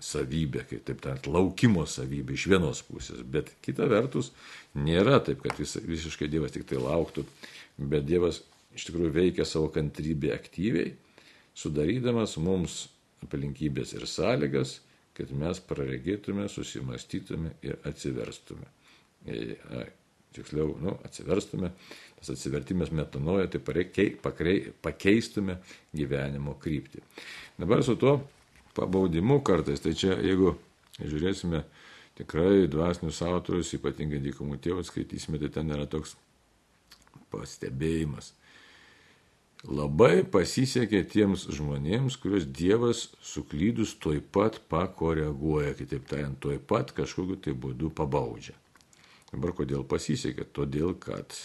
savybė, 0.02 0.64
kaip 0.68 0.84
taip 0.88 1.02
tariant, 1.04 1.28
laukimo 1.30 1.84
savybė 1.88 2.34
iš 2.36 2.46
vienos 2.50 2.82
pusės, 2.86 3.22
bet 3.22 3.52
kita 3.64 3.86
vertus 3.90 4.32
nėra 4.74 5.20
taip, 5.24 5.42
kad 5.44 5.58
vis, 5.60 5.76
visiškai 5.78 6.28
Dievas 6.32 6.54
tik 6.54 6.66
tai 6.68 6.80
lauktų, 6.82 7.24
bet 7.78 8.06
Dievas 8.08 8.42
iš 8.76 8.88
tikrųjų 8.88 9.12
veikia 9.14 9.46
savo 9.48 9.70
kantrybę 9.72 10.32
aktyviai, 10.34 10.94
sudarydamas 11.54 12.36
mums 12.42 12.86
aplinkybės 13.22 13.94
ir 13.94 14.08
sąlygas, 14.10 14.80
kad 15.16 15.32
mes 15.36 15.60
praregėtume, 15.68 16.48
susimastytume 16.48 17.52
ir 17.62 17.76
atsiverstume. 17.88 18.66
Tiksliau, 20.32 20.72
nu, 20.80 20.96
atsiverstume, 21.04 21.68
tas 22.16 22.32
atsivertimas 22.32 22.90
metanoja, 22.96 23.50
tai 23.52 23.60
pakeistume 24.82 25.58
gyvenimo 25.92 26.56
kryptį. 26.62 27.04
Dabar 27.60 27.84
su 27.84 27.98
tuo 28.00 28.16
pabaudimu 28.76 29.40
kartais. 29.46 29.82
Tai 29.84 29.94
čia, 29.98 30.16
jeigu 30.20 30.56
žiūrėsime 30.98 31.62
tikrai 32.18 32.68
dvasinius 32.70 33.22
autorius, 33.26 33.72
ypatingai 33.78 34.20
dykumų 34.22 34.60
tėvus 34.62 34.92
skaitysime, 34.92 35.40
tai 35.42 35.52
ten 35.54 35.72
yra 35.72 35.88
toks 35.90 36.16
pastebėjimas. 37.32 38.32
Labai 39.62 40.24
pasisekė 40.26 41.04
tiems 41.06 41.44
žmonėms, 41.54 42.16
kuriuos 42.18 42.48
Dievas 42.50 43.04
suklydus 43.22 43.92
toj 44.02 44.18
pat 44.34 44.58
pakoreguoja, 44.72 45.76
kitaip 45.78 46.08
tariant, 46.10 46.34
toj 46.42 46.58
pat 46.58 46.90
kažkokiu 46.96 47.38
tai 47.38 47.54
būdu 47.54 47.92
pabaudžia. 47.94 48.56
Dabar 49.30 49.54
kodėl 49.54 49.86
pasisekė? 49.86 50.48
Todėl, 50.50 50.96
kad 50.98 51.38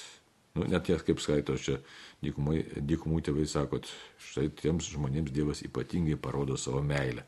Nu, 0.57 0.65
net 0.65 0.89
jie, 0.89 0.97
kaip 1.05 1.21
skaito 1.21 1.55
čia 1.61 1.77
dykumai, 2.25 2.63
dykumų 2.89 3.21
tėvai, 3.27 3.45
sakot, 3.49 3.87
štai 4.31 4.47
tiems 4.57 4.89
žmonėms 4.95 5.33
Dievas 5.35 5.61
ypatingai 5.67 6.17
parodo 6.19 6.57
savo 6.57 6.81
meilę. 6.81 7.25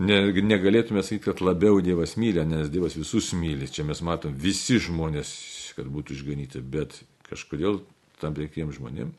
Ne, 0.00 0.22
negalėtume 0.32 1.02
sakyti, 1.04 1.26
kad 1.26 1.42
labiau 1.44 1.82
Dievas 1.84 2.14
myli, 2.20 2.44
nes 2.48 2.70
Dievas 2.72 2.96
visus 2.96 3.34
myli. 3.36 3.68
Čia 3.68 3.84
mes 3.88 4.00
matom 4.06 4.36
visi 4.38 4.78
žmonės, 4.80 5.34
kad 5.76 5.90
būtų 5.90 6.16
išganyti, 6.16 6.62
bet 6.62 7.02
kažkodėl 7.28 7.82
tam 8.22 8.36
tikriem 8.38 8.70
žmonėm 8.72 9.12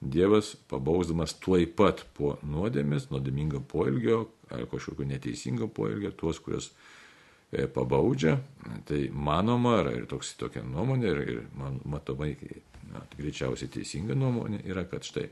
Dievas 0.00 0.52
pabausdamas 0.68 1.32
tuoj 1.40 1.64
pat 1.78 2.02
po 2.18 2.34
nuodėmės, 2.44 3.08
nuodėmingo 3.08 3.62
poelgio 3.64 4.26
ar 4.52 4.66
kažkokio 4.68 5.06
neteisingo 5.08 5.70
poelgio, 5.72 6.10
tuos, 6.12 6.40
kurios 6.42 6.68
pabaudžia, 7.50 8.36
tai 8.88 9.06
manoma, 9.12 9.78
ir 9.94 10.06
toks, 10.10 10.34
tokia 10.40 10.64
nuomonė, 10.66 11.12
ir, 11.12 11.20
ir 11.30 11.42
man, 11.58 11.78
matomai, 11.88 12.32
na, 12.90 13.04
greičiausiai 13.16 13.70
teisinga 13.72 14.16
nuomonė 14.18 14.64
yra, 14.66 14.86
kad 14.90 15.06
štai, 15.06 15.28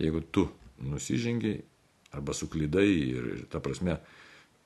jeigu 0.00 0.20
tu 0.32 0.46
nusižengiai 0.84 1.62
arba 2.16 2.36
suklydai 2.36 2.86
ir, 2.86 3.30
ir 3.36 3.46
ta 3.52 3.60
prasme, 3.64 3.98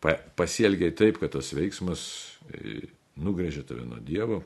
pa, 0.02 0.16
pasielgiai 0.38 0.94
taip, 0.96 1.20
kad 1.22 1.32
tas 1.34 1.52
veiksmas 1.56 2.02
e, 2.50 2.80
nugrėžia 3.20 3.64
tave 3.66 3.86
nuo 3.86 4.00
Dievo 4.02 4.42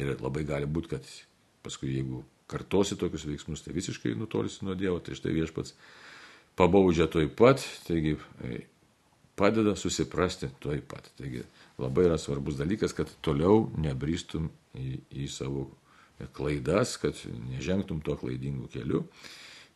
ir 0.00 0.16
labai 0.20 0.44
gali 0.48 0.68
būti, 0.68 0.92
kad 0.96 1.12
paskui 1.64 1.94
jeigu 1.94 2.22
kartosi 2.50 2.98
tokius 2.98 3.26
veiksmus, 3.26 3.64
tai 3.64 3.74
visiškai 3.76 4.14
nutolisi 4.18 4.64
nuo 4.66 4.76
Dievo, 4.78 5.00
tai 5.02 5.16
štai 5.18 5.34
viešpats 5.34 5.74
pabaudžia 6.56 7.08
toj 7.12 7.28
pat, 7.36 7.64
taigi 7.88 8.16
e, 8.44 8.64
padeda 9.36 9.76
susiprasti 9.76 10.50
toj 10.60 10.80
pat. 10.88 11.10
Taigi 11.18 11.42
labai 11.78 12.06
yra 12.08 12.18
svarbus 12.18 12.58
dalykas, 12.60 12.94
kad 12.96 13.10
toliau 13.24 13.66
nebristum 13.80 14.48
į, 14.74 15.00
į 15.24 15.28
savo 15.32 15.68
klaidas, 16.36 16.96
kad 17.00 17.18
nežengtum 17.50 18.00
tuo 18.04 18.16
klaidingu 18.16 18.70
keliu 18.72 19.04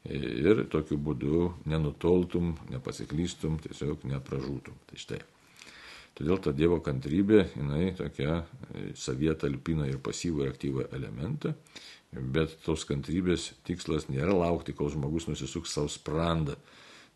ir 0.09 0.65
tokiu 0.73 0.97
būdu 0.97 1.51
nenutoltum, 1.69 2.55
nepasiklystum, 2.73 3.59
tiesiog 3.61 4.07
nepražūtum. 4.09 4.79
Tai 4.89 5.01
štai. 5.01 5.21
Todėl 6.17 6.41
ta 6.43 6.53
Dievo 6.57 6.81
kantrybė, 6.85 7.45
jinai 7.55 7.93
tokia 7.97 8.43
savie 8.99 9.33
talpina 9.39 9.87
ir 9.89 10.01
pasyvų 10.03 10.45
ir 10.45 10.53
aktyvų 10.55 10.87
elementą, 10.97 11.55
bet 12.13 12.57
tos 12.65 12.85
kantrybės 12.89 13.53
tikslas 13.69 14.09
nėra 14.11 14.35
laukti, 14.35 14.75
kol 14.77 14.91
žmogus 14.93 15.29
nusisuks 15.31 15.77
savo 15.77 15.93
sprandą. 15.93 16.57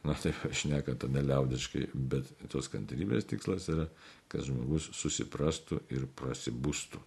Na 0.04 0.14
taip, 0.20 0.36
aš 0.50 0.66
nekanta 0.68 1.08
neliaudiškai, 1.08 1.86
bet 1.94 2.28
tos 2.52 2.68
kantrybės 2.72 3.24
tikslas 3.28 3.70
yra, 3.72 3.86
kad 4.28 4.44
žmogus 4.44 4.90
susiprastų 4.92 5.80
ir 5.96 6.04
prasibūstų. 6.18 7.00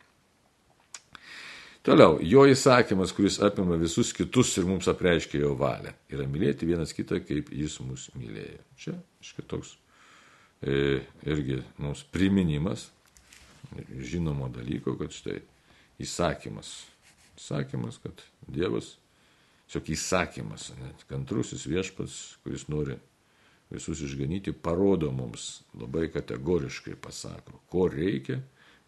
Toliau, 1.87 2.17
jo 2.19 2.41
įsakymas, 2.49 3.13
kuris 3.15 3.37
apima 3.45 3.77
visus 3.79 4.09
kitus 4.11 4.49
ir 4.59 4.65
mums 4.67 4.89
apreiškia 4.91 5.39
jo 5.45 5.53
valią, 5.55 5.93
yra 6.11 6.25
mylėti 6.27 6.67
vienas 6.67 6.91
kitą, 6.91 7.21
kaip 7.23 7.53
jis 7.53 7.77
mus 7.85 8.09
mylėjo. 8.17 8.59
Čia, 8.81 8.95
iškai 9.23 9.45
toks 9.47 9.77
e, 10.59 10.97
irgi 11.23 11.61
mums 11.79 12.01
priminimas 12.11 12.89
žinomo 13.87 14.49
dalyko, 14.51 14.97
kad 14.99 15.15
štai 15.15 15.37
įsakymas. 16.03 16.73
Įsakymas, 17.37 18.01
kad 18.03 18.25
Dievas, 18.49 18.95
tiesiog 19.67 19.89
įsakymas, 19.91 20.71
net 20.79 21.03
kantrusis 21.09 21.67
viešpats, 21.67 22.37
kuris 22.43 22.67
nori 22.71 22.95
visus 23.69 23.99
išganyti, 24.01 24.53
parodo 24.53 25.11
mums 25.11 25.63
labai 25.75 26.07
kategoriškai 26.11 26.95
pasako, 26.95 27.59
ko 27.69 27.87
reikia, 27.91 28.39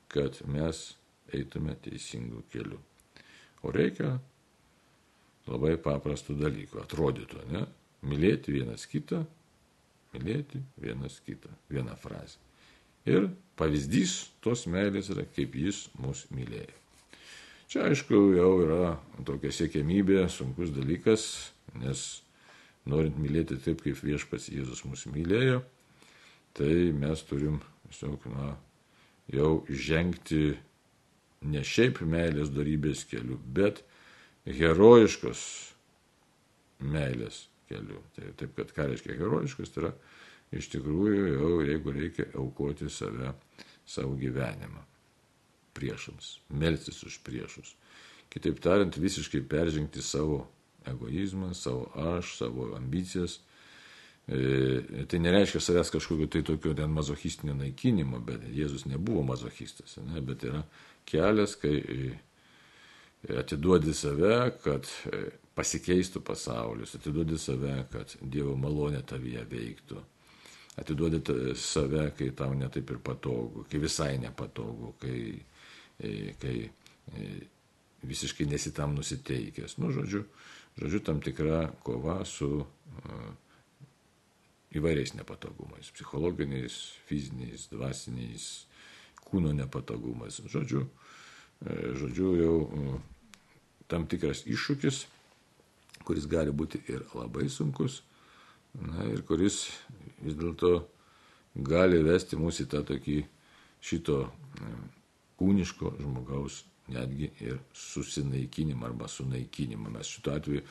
kad 0.08 0.39
mes 0.48 0.96
eitume 1.36 1.76
teisingų 1.84 2.46
kelių. 2.54 2.80
O 3.63 3.74
reikia 3.76 4.15
labai 5.50 5.76
paprastų 5.78 6.38
dalykų, 6.39 6.80
atrodytų, 6.84 7.44
ne? 7.52 7.65
Mylėti 8.08 8.54
vienas 8.56 8.86
kitą, 8.88 9.26
mylėti 10.13 10.62
vienas 10.80 11.20
kitą. 11.26 11.52
Viena 11.70 11.98
frazė. 12.00 12.39
Ir 13.10 13.28
pavyzdys 13.60 14.30
tos 14.44 14.65
meilės 14.72 15.10
yra, 15.12 15.26
kaip 15.36 15.56
jis 15.60 15.89
mus 16.00 16.24
mylėjo. 16.32 16.78
Čia 17.69 17.84
aišku 17.86 18.17
jau 18.34 18.53
yra 18.63 18.95
tokia 19.27 19.51
siekėmybė, 19.53 20.23
sunkus 20.34 20.71
dalykas, 20.73 21.25
nes 21.77 21.99
norint 22.89 23.19
mylėti 23.21 23.60
taip, 23.62 23.84
kaip 23.86 24.01
viešpats 24.01 24.47
Jėzus 24.49 24.82
mus 24.89 25.03
mylėjo, 25.05 25.60
tai 26.58 26.71
mes 26.97 27.21
turim, 27.29 27.60
tiesiog, 27.86 28.25
na, 28.34 28.55
jau 29.29 29.51
žengti 29.69 30.58
ne 31.45 31.62
šiaip 31.62 32.01
meilės 32.10 32.49
darybės 32.58 33.05
keliu, 33.13 33.38
bet 33.38 33.84
herojiškos 34.49 35.45
meilės 36.89 37.43
keliu. 37.69 38.01
Tai, 38.17 38.34
taip, 38.41 38.58
kad 38.58 38.73
ką 38.73 38.89
reiškia 38.95 39.21
herojiškas, 39.21 39.77
tai 39.77 39.86
yra 39.86 39.97
iš 40.58 40.73
tikrųjų 40.73 41.34
jau 41.36 41.55
jeigu 41.69 41.99
reikia 42.01 42.32
aukoti 42.34 42.89
save, 42.89 43.36
savo 43.86 44.17
gyvenimą 44.17 44.88
priešams, 45.80 46.38
melstis 46.52 47.02
už 47.08 47.22
priešus. 47.26 47.74
Kitaip 48.30 48.60
tariant, 48.62 48.98
visiškai 49.00 49.42
peržengti 49.50 50.04
savo 50.06 50.44
egoizmą, 50.86 51.54
savo 51.58 51.88
aš, 51.96 52.36
savo 52.38 52.76
ambicijas. 52.78 53.39
E, 54.28 55.06
tai 55.10 55.20
nereiškia 55.20 55.62
savęs 55.62 55.89
kažkokio 55.89 56.28
tai 56.30 56.44
tokio 56.46 56.74
ten 56.78 56.92
mazochistinio 56.94 57.56
naikinimo, 57.58 58.20
bet 58.22 58.44
Jėzus 58.54 58.86
nebuvo 58.86 59.24
mazochistas, 59.26 59.98
ne, 60.06 60.22
bet 60.22 60.46
yra 60.46 60.62
kelias, 61.10 61.56
kai 61.58 61.80
e, 61.82 62.12
atiduodi 63.42 63.96
save, 63.98 64.36
kad 64.62 64.86
e, 65.10 65.24
pasikeistų 65.58 66.22
pasaulis, 66.22 66.94
atiduodi 67.00 67.39
save, 67.42 67.74
kad 67.92 68.13
Dievo 68.22 68.54
malonė 68.60 69.02
tavyje 69.02 69.48
veiktų. 69.50 70.04
Atiduodi 70.80 71.24
save, 71.58 72.12
kai 72.15 72.30
tau 72.38 72.54
netaip 72.56 72.94
ir 72.94 73.02
patogu, 73.04 73.65
kai 73.72 73.82
visai 73.82 74.13
nepatogu, 74.22 74.94
kai, 75.02 75.18
kai 76.00 76.70
visiškai 78.08 78.48
nesitam 78.48 78.96
nusiteikęs. 78.96 79.78
Nu, 79.82 79.92
žodžiu, 79.92 80.24
žodžiu, 80.80 81.02
tam 81.04 81.20
tikra 81.24 81.68
kova 81.84 82.22
su 82.26 82.64
įvairiais 84.76 85.16
nepatogumais- 85.18 85.92
psichologiniais, 85.96 86.76
fiziniais, 87.10 87.68
dvasiniais, 87.72 88.66
kūno 89.26 89.54
nepatogumas. 89.54 90.42
Žodžiu, 90.46 90.86
e, 91.66 91.96
žodžiu 91.98 92.36
jau 92.38 93.02
tam 93.88 94.06
tikras 94.08 94.46
iššūkis, 94.46 95.06
kuris 96.06 96.28
gali 96.30 96.52
būti 96.52 96.82
ir 96.88 97.04
labai 97.14 97.50
sunkus, 97.50 98.02
na, 98.74 99.06
ir 99.10 99.22
kuris 99.26 99.70
vis 100.22 100.38
dėlto 100.38 100.86
gali 101.56 102.04
vesti 102.06 102.38
mūsų 102.38 102.66
į 102.66 102.70
tą 102.70 102.84
tokį 102.86 103.26
šito 103.82 104.20
kūniško 105.39 105.95
žmogaus 106.02 106.63
netgi 106.89 107.30
ir 107.45 107.58
susinaikinimą 107.78 108.88
arba 108.89 109.08
sunaikinimą. 109.10 109.91
Mes 109.93 110.10
šituo 110.10 110.36
atveju, 110.36 110.62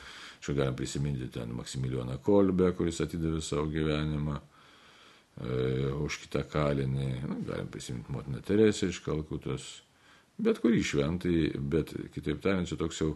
čia 0.43 0.55
galim 0.57 0.77
prisiminti 0.79 1.29
ten 1.33 1.51
Maksimilijoną 1.55 2.19
Kolbę, 2.23 2.73
kuris 2.77 2.99
atidavė 3.05 3.41
savo 3.43 3.69
gyvenimą 3.71 4.39
E, 5.39 5.87
už 6.03 6.17
kitą 6.25 6.41
kalinį, 6.51 7.09
nu, 7.23 7.37
galim 7.47 7.69
prisiminti 7.71 8.11
motiną 8.11 8.41
Teresę 8.43 8.89
iš 8.91 8.99
Kalkutos, 9.05 9.67
bet 10.35 10.59
kurį 10.59 10.81
šventai, 10.83 11.35
bet 11.71 11.93
kitaip 12.11 12.41
tariant, 12.43 12.67
čia 12.67 12.75
toks 12.79 12.99
jau 12.99 13.13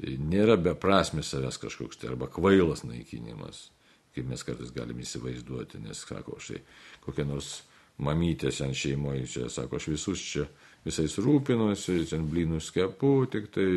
nėra 0.00 0.56
beprasmis 0.58 1.30
savęs 1.30 1.60
kažkoks 1.62 2.00
tai 2.00 2.10
arba 2.10 2.26
kvailas 2.34 2.82
naikinimas, 2.82 3.68
kaip 4.16 4.26
mes 4.26 4.42
kartais 4.42 4.74
galime 4.74 5.06
įsivaizduoti, 5.06 5.78
nes 5.84 6.02
sako, 6.02 6.40
štai 6.42 6.64
kokia 7.04 7.28
nors 7.28 7.60
mamytė 8.00 8.52
sen 8.54 8.74
šeimoje, 8.76 9.26
čia 9.30 9.48
sako, 9.52 9.80
aš 9.80 9.90
visus 9.92 10.22
čia 10.32 10.46
visais 10.84 11.16
rūpinuosi, 11.20 11.98
ten 12.08 12.24
blynus 12.30 12.70
kepu, 12.72 13.12
tik 13.32 13.50
tai, 13.54 13.68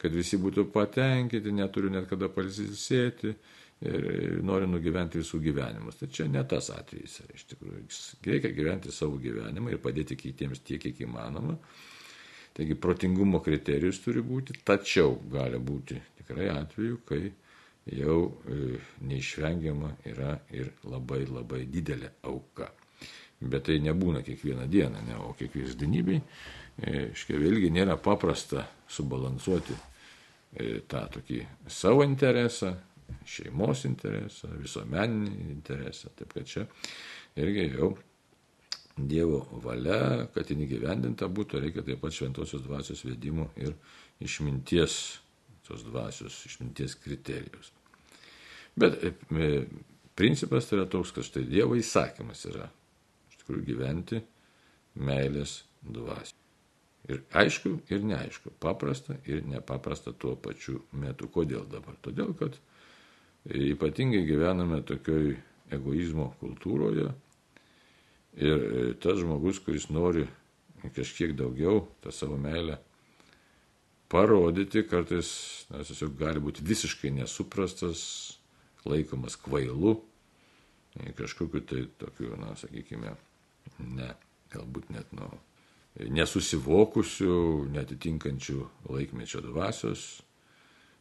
kad 0.00 0.12
visi 0.12 0.38
būtų 0.40 0.66
patenkinti, 0.74 1.54
neturiu 1.56 1.92
net 1.92 2.08
kada 2.10 2.28
palsisėti 2.32 3.32
ir 3.80 4.40
nori 4.44 4.68
nugyventi 4.68 5.22
visų 5.22 5.40
gyvenimus. 5.46 5.96
Tai 6.00 6.10
čia 6.12 6.26
ne 6.28 6.42
tas 6.48 6.68
atvejis 6.74 7.20
iš 7.32 7.46
tikrųjų. 7.54 7.84
Reikia 8.28 8.52
gyventi 8.56 8.92
savo 8.92 9.16
gyvenimą 9.22 9.72
ir 9.72 9.80
padėti 9.80 10.18
kitiems 10.20 10.60
tiek, 10.66 10.82
kiek 10.84 11.00
įmanoma. 11.06 11.56
Taigi 12.56 12.76
protingumo 12.76 13.40
kriterijus 13.40 14.02
turi 14.04 14.20
būti, 14.26 14.58
tačiau 14.66 15.14
gali 15.32 15.60
būti 15.62 15.96
tikrai 16.18 16.50
atveju, 16.52 16.98
kai 17.08 17.22
jau 17.96 18.18
e, 18.26 18.76
neišvengiama 19.06 19.94
yra 20.10 20.34
ir 20.52 20.74
labai 20.84 21.22
labai 21.30 21.64
didelė 21.70 22.12
auka. 22.28 22.68
Bet 23.40 23.64
tai 23.70 23.78
nebūna 23.80 24.20
kiekvieną 24.24 24.66
dieną, 24.68 25.00
ne, 25.06 25.14
o 25.24 25.32
kiekvienas 25.38 25.78
dienybei, 25.80 26.18
iškia 26.86 27.38
vėlgi 27.40 27.70
nėra 27.72 27.96
paprasta 28.00 28.66
subalansuoti 28.90 29.74
e, 29.76 30.80
tą 30.88 31.06
tokį 31.16 31.40
savo 31.70 32.04
interesą, 32.06 32.74
šeimos 33.26 33.84
interesą, 33.88 34.52
visuomeninį 34.60 35.50
interesą. 35.54 36.12
Taip 36.18 36.32
kad 36.36 36.48
čia 36.48 36.66
irgi 37.40 37.70
jau 37.74 37.96
Dievo 39.00 39.46
valia, 39.64 40.26
kad 40.34 40.50
jį 40.50 40.66
gyvendinta 40.68 41.28
būtų, 41.30 41.60
reikia 41.62 41.84
taip 41.86 42.02
pat 42.02 42.12
šventosios 42.12 42.66
dvasios 42.66 43.00
vedimo 43.06 43.46
ir 43.56 43.72
išminties, 44.20 44.96
tos 45.64 45.86
dvasios 45.86 46.36
išminties 46.50 46.98
kriterijus. 47.00 47.70
Bet 48.76 48.98
e, 49.00 49.14
e, 49.32 49.48
principas 50.18 50.68
tai 50.68 50.80
yra 50.80 50.90
toks, 50.90 51.14
kad 51.16 51.24
štai 51.24 51.46
Dievo 51.48 51.78
įsakymas 51.78 52.44
yra 52.50 52.68
tikrųjų 53.50 53.66
gyventi 53.66 54.20
meilės 54.94 55.64
dvasią. 55.82 56.36
Ir 57.10 57.22
aišku, 57.34 57.80
ir 57.90 58.04
neaišku, 58.04 58.52
paprasta 58.60 59.16
ir 59.26 59.42
nepaprasta 59.48 60.12
tuo 60.12 60.36
pačiu 60.36 60.84
metu. 60.92 61.28
Kodėl 61.32 61.64
dabar? 61.66 61.96
Todėl, 62.04 62.34
kad 62.38 62.58
Ypatingai 63.48 64.26
gyvename 64.28 64.82
tokioj 64.84 65.32
egoizmo 65.72 66.34
kultūroje 66.42 67.08
ir 68.36 68.60
e, 68.60 68.82
tas 69.00 69.16
žmogus, 69.18 69.62
kuris 69.64 69.88
nori 69.88 70.26
kažkiek 70.94 71.32
daugiau 71.38 71.86
tą 72.04 72.12
savo 72.12 72.36
meilę 72.40 72.76
parodyti, 74.12 74.84
kartais 74.84 75.32
na, 75.72 75.80
tiesiog 75.86 76.12
gali 76.20 76.42
būti 76.42 76.66
visiškai 76.66 77.14
nesuprastas, 77.16 78.02
laikomas 78.84 79.40
kvailu, 79.40 79.96
e, 81.00 81.14
kažkokiu 81.16 81.64
tai 81.64 81.86
tokiu, 81.96 82.36
na, 82.36 82.52
sakykime, 82.60 83.16
ne, 83.78 84.10
galbūt 84.52 84.90
net, 84.94 85.12
nu, 85.16 85.28
nesusivokusių, 85.98 87.36
netitinkančių 87.74 88.58
laikmečio 88.90 89.42
dvasios 89.44 90.22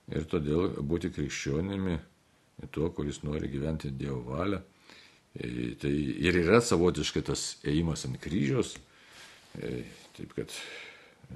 ir 0.09 0.25
todėl 0.29 0.73
būti 0.81 1.11
krikščionimi 1.13 1.99
tuo, 2.73 2.89
kuris 2.91 3.21
nori 3.23 3.49
gyventi 3.51 3.91
Dievo 3.95 4.21
valią. 4.33 4.59
E, 5.35 5.75
tai 5.79 5.91
ir 6.25 6.39
yra 6.41 6.59
savotiškai 6.65 7.23
tas 7.29 7.43
ėjimas 7.67 8.05
ant 8.07 8.19
kryžiaus, 8.21 8.75
e, 9.61 9.83
taip 10.17 10.33
kad 10.35 10.55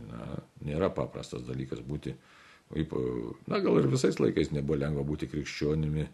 na, 0.09 0.39
nėra 0.65 0.89
paprastas 0.93 1.45
dalykas 1.47 1.84
būti, 1.86 2.15
na 2.73 3.59
gal 3.61 3.77
ir 3.79 3.91
visais 3.91 4.17
laikais 4.19 4.51
nebuvo 4.51 4.79
lengva 4.81 5.05
būti 5.05 5.29
krikščionimi, 5.29 6.07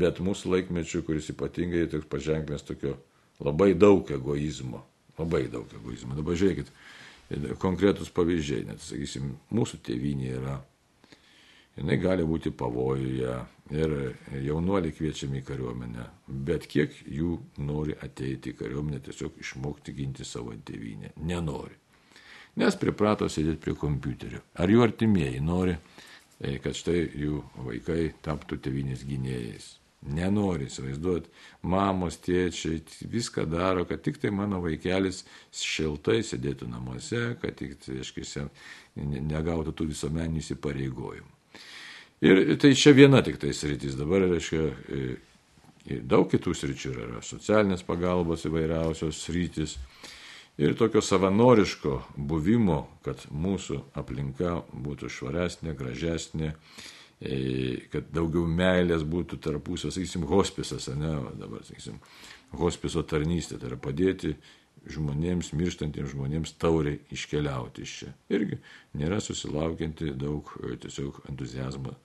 bet 0.00 0.22
mūsų 0.24 0.54
laikmečių, 0.54 1.02
kuris 1.04 1.28
ypatingai 1.34 1.84
toks 1.92 2.08
paženklės 2.08 2.64
tokio 2.64 2.96
labai 3.44 3.74
daug 3.74 4.10
egoizmo, 4.10 4.84
labai 5.18 5.46
daug 5.52 5.72
egoizmo. 5.80 6.16
Dabar 6.16 6.38
žiūrėkit, 6.38 6.70
konkretus 7.62 8.12
pavyzdžiai, 8.14 8.66
net 8.70 8.82
sakysim, 8.84 9.34
mūsų 9.54 9.82
tėvynė 9.86 10.32
yra 10.38 10.56
jinai 11.76 11.98
gali 12.00 12.24
būti 12.24 12.52
pavojuje 12.56 13.36
ir 13.76 13.94
jaunuoliai 14.46 14.94
kviečiami 14.94 15.40
į 15.42 15.46
kariuomenę, 15.46 16.06
bet 16.46 16.68
kiek 16.70 16.94
jų 17.10 17.36
nori 17.66 17.96
ateiti 18.02 18.52
į 18.52 18.60
kariuomenę, 18.60 19.02
tiesiog 19.04 19.40
išmokti 19.42 19.94
ginti 19.96 20.24
savo 20.24 20.54
tėvynę. 20.56 21.12
Nenori. 21.26 21.76
Nes 22.56 22.78
priprato 22.80 23.28
sėdėti 23.28 23.60
prie 23.60 23.74
kompiuterio. 23.76 24.40
Ar 24.56 24.70
jų 24.72 24.86
artimieji 24.86 25.42
nori, 25.44 25.74
e, 26.40 26.56
kad 26.64 26.78
štai 26.78 27.02
jų 27.12 27.42
vaikai 27.66 28.14
taptų 28.24 28.62
tėvynės 28.64 29.04
gynėjais. 29.04 29.74
Nenori 30.06 30.68
įsivaizduoti, 30.70 31.30
mamos, 31.66 32.20
tėčiai 32.22 32.78
viską 33.10 33.46
daro, 33.50 33.86
kad 33.88 34.04
tik 34.06 34.20
tai 34.22 34.30
mano 34.30 34.60
vaikelis 34.62 35.24
šiltai 35.50 36.20
sėdėtų 36.26 36.68
namuose, 36.70 37.22
kad 37.42 37.56
tik, 37.58 37.74
tai, 37.82 38.00
aiškiai, 38.04 38.46
negautų 39.02 39.74
tų 39.74 39.88
visuomeninių 39.90 40.44
įsipareigojimų. 40.44 41.32
Ir 42.24 42.56
tai 42.62 42.72
čia 42.78 42.94
viena 42.96 43.20
tik 43.24 43.36
tai 43.42 43.52
sritis. 43.52 43.96
Dabar, 43.98 44.24
reiškia, 44.30 44.62
daug 46.08 46.30
kitų 46.32 46.54
sričių 46.56 46.92
yra. 46.94 47.20
Socialinės 47.24 47.84
pagalbos 47.86 48.46
įvairiausios 48.48 49.20
sritis. 49.26 49.76
Ir 50.56 50.72
tokio 50.72 51.02
savanoriško 51.04 51.98
buvimo, 52.16 52.86
kad 53.04 53.26
mūsų 53.28 53.82
aplinka 54.00 54.62
būtų 54.72 55.10
švaresnė, 55.12 55.74
gražesnė, 55.76 56.54
kad 57.92 58.10
daugiau 58.12 58.44
meilės 58.44 59.06
būtų 59.08 59.38
tarpusio, 59.40 59.90
sakysim, 59.94 60.26
hospisas, 60.28 60.90
ne, 60.92 61.14
dabar, 61.40 61.64
sakysim, 61.64 61.96
hospiso 62.60 63.02
tarnystė, 63.08 63.56
tai 63.60 63.70
yra 63.70 63.78
padėti 63.80 64.34
žmonėms, 64.92 65.52
mirštantiems 65.56 66.12
žmonėms 66.12 66.52
tauriai 66.60 67.00
iškeliauti 67.14 67.86
iš 67.86 67.94
čia. 68.02 68.10
Irgi 68.30 68.60
nėra 69.00 69.18
susilaukianti 69.24 70.12
daug 70.18 70.52
tiesiog 70.82 71.24
entuzijazmo 71.30 71.96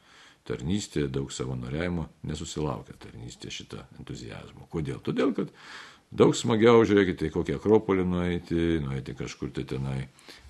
tarnystė, 0.47 1.05
daug 1.12 1.30
savanoriavimo, 1.34 2.07
nesusilaukia 2.26 2.95
tarnystė 3.03 3.51
šitą 3.53 3.84
entuzijazmą. 3.99 4.66
Kodėl? 4.72 4.97
Todėl, 5.05 5.36
kad 5.38 5.51
daug 6.09 6.34
smagiau, 6.38 6.82
žiūrėkite, 6.88 7.30
į 7.30 7.36
kokią 7.36 7.59
akropolį 7.59 8.07
nueiti, 8.07 8.64
nueiti 8.82 9.14
kažkur 9.20 9.51
tai 9.53 9.68
tenai 9.70 9.99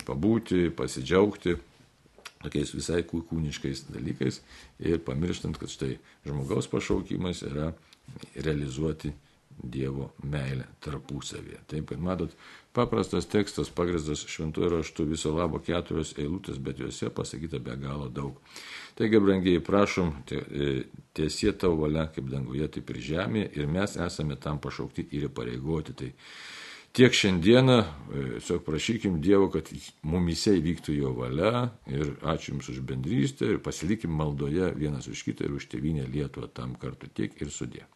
pabūti, 0.06 0.70
pasidžiaugti 0.78 1.58
tokiais 2.44 2.74
visai 2.74 3.02
kūniškais 3.08 3.86
dalykais 3.90 4.40
ir 4.82 5.02
pamirštant, 5.06 5.58
kad 5.58 5.72
štai 5.72 5.96
žmogaus 6.26 6.70
pašaukimas 6.72 7.44
yra 7.48 7.72
realizuoti 8.36 9.12
Dievo 9.62 10.08
meilę 10.24 10.64
tarpusavėje. 10.82 11.58
Taip, 11.70 11.84
kad 11.90 12.00
matot, 12.02 12.32
paprastas 12.74 13.28
tekstas 13.30 13.68
pagristas 13.70 14.24
šventuoju 14.26 14.70
raštu 14.72 15.04
viso 15.10 15.30
labo 15.36 15.60
keturios 15.62 16.14
eilutės, 16.18 16.58
bet 16.58 16.80
juose 16.80 17.10
pasakyta 17.14 17.60
be 17.62 17.76
galo 17.78 18.08
daug. 18.08 18.40
Taigi, 18.98 19.20
brangiai, 19.22 19.60
prašom, 19.64 20.14
e, 20.32 20.72
tiesie 21.14 21.52
tavo 21.52 21.82
valia 21.84 22.08
kaip 22.12 22.32
danguje, 22.32 22.68
taip 22.74 22.90
ir 22.90 23.02
žemėje 23.10 23.52
ir 23.60 23.70
mes 23.76 23.96
esame 24.08 24.40
tam 24.40 24.58
pašaukti 24.58 25.06
ir 25.20 25.28
pareigoti. 25.36 25.94
Tai 26.00 26.10
tiek 26.92 27.14
šiandieną, 27.14 27.78
e, 27.80 27.86
tiesiog 28.38 28.64
prašykim 28.64 29.20
Dievo, 29.24 29.48
kad 29.52 29.68
mumise 30.02 30.56
įvyktų 30.58 30.96
jo 30.98 31.14
valia 31.16 31.70
ir 31.88 32.14
ačiū 32.20 32.52
Jums 32.52 32.68
už 32.68 32.82
bendrystę 32.84 33.48
ir 33.48 33.62
pasilikim 33.64 34.12
maldoje 34.12 34.72
vienas 34.76 35.08
už 35.08 35.24
kitą 35.24 35.48
ir 35.48 35.56
už 35.56 35.68
tėvynę 35.72 36.06
Lietuvą 36.12 36.52
tam 36.52 36.76
kartu 36.76 37.08
tiek 37.08 37.32
ir 37.40 37.50
sudė. 37.50 37.86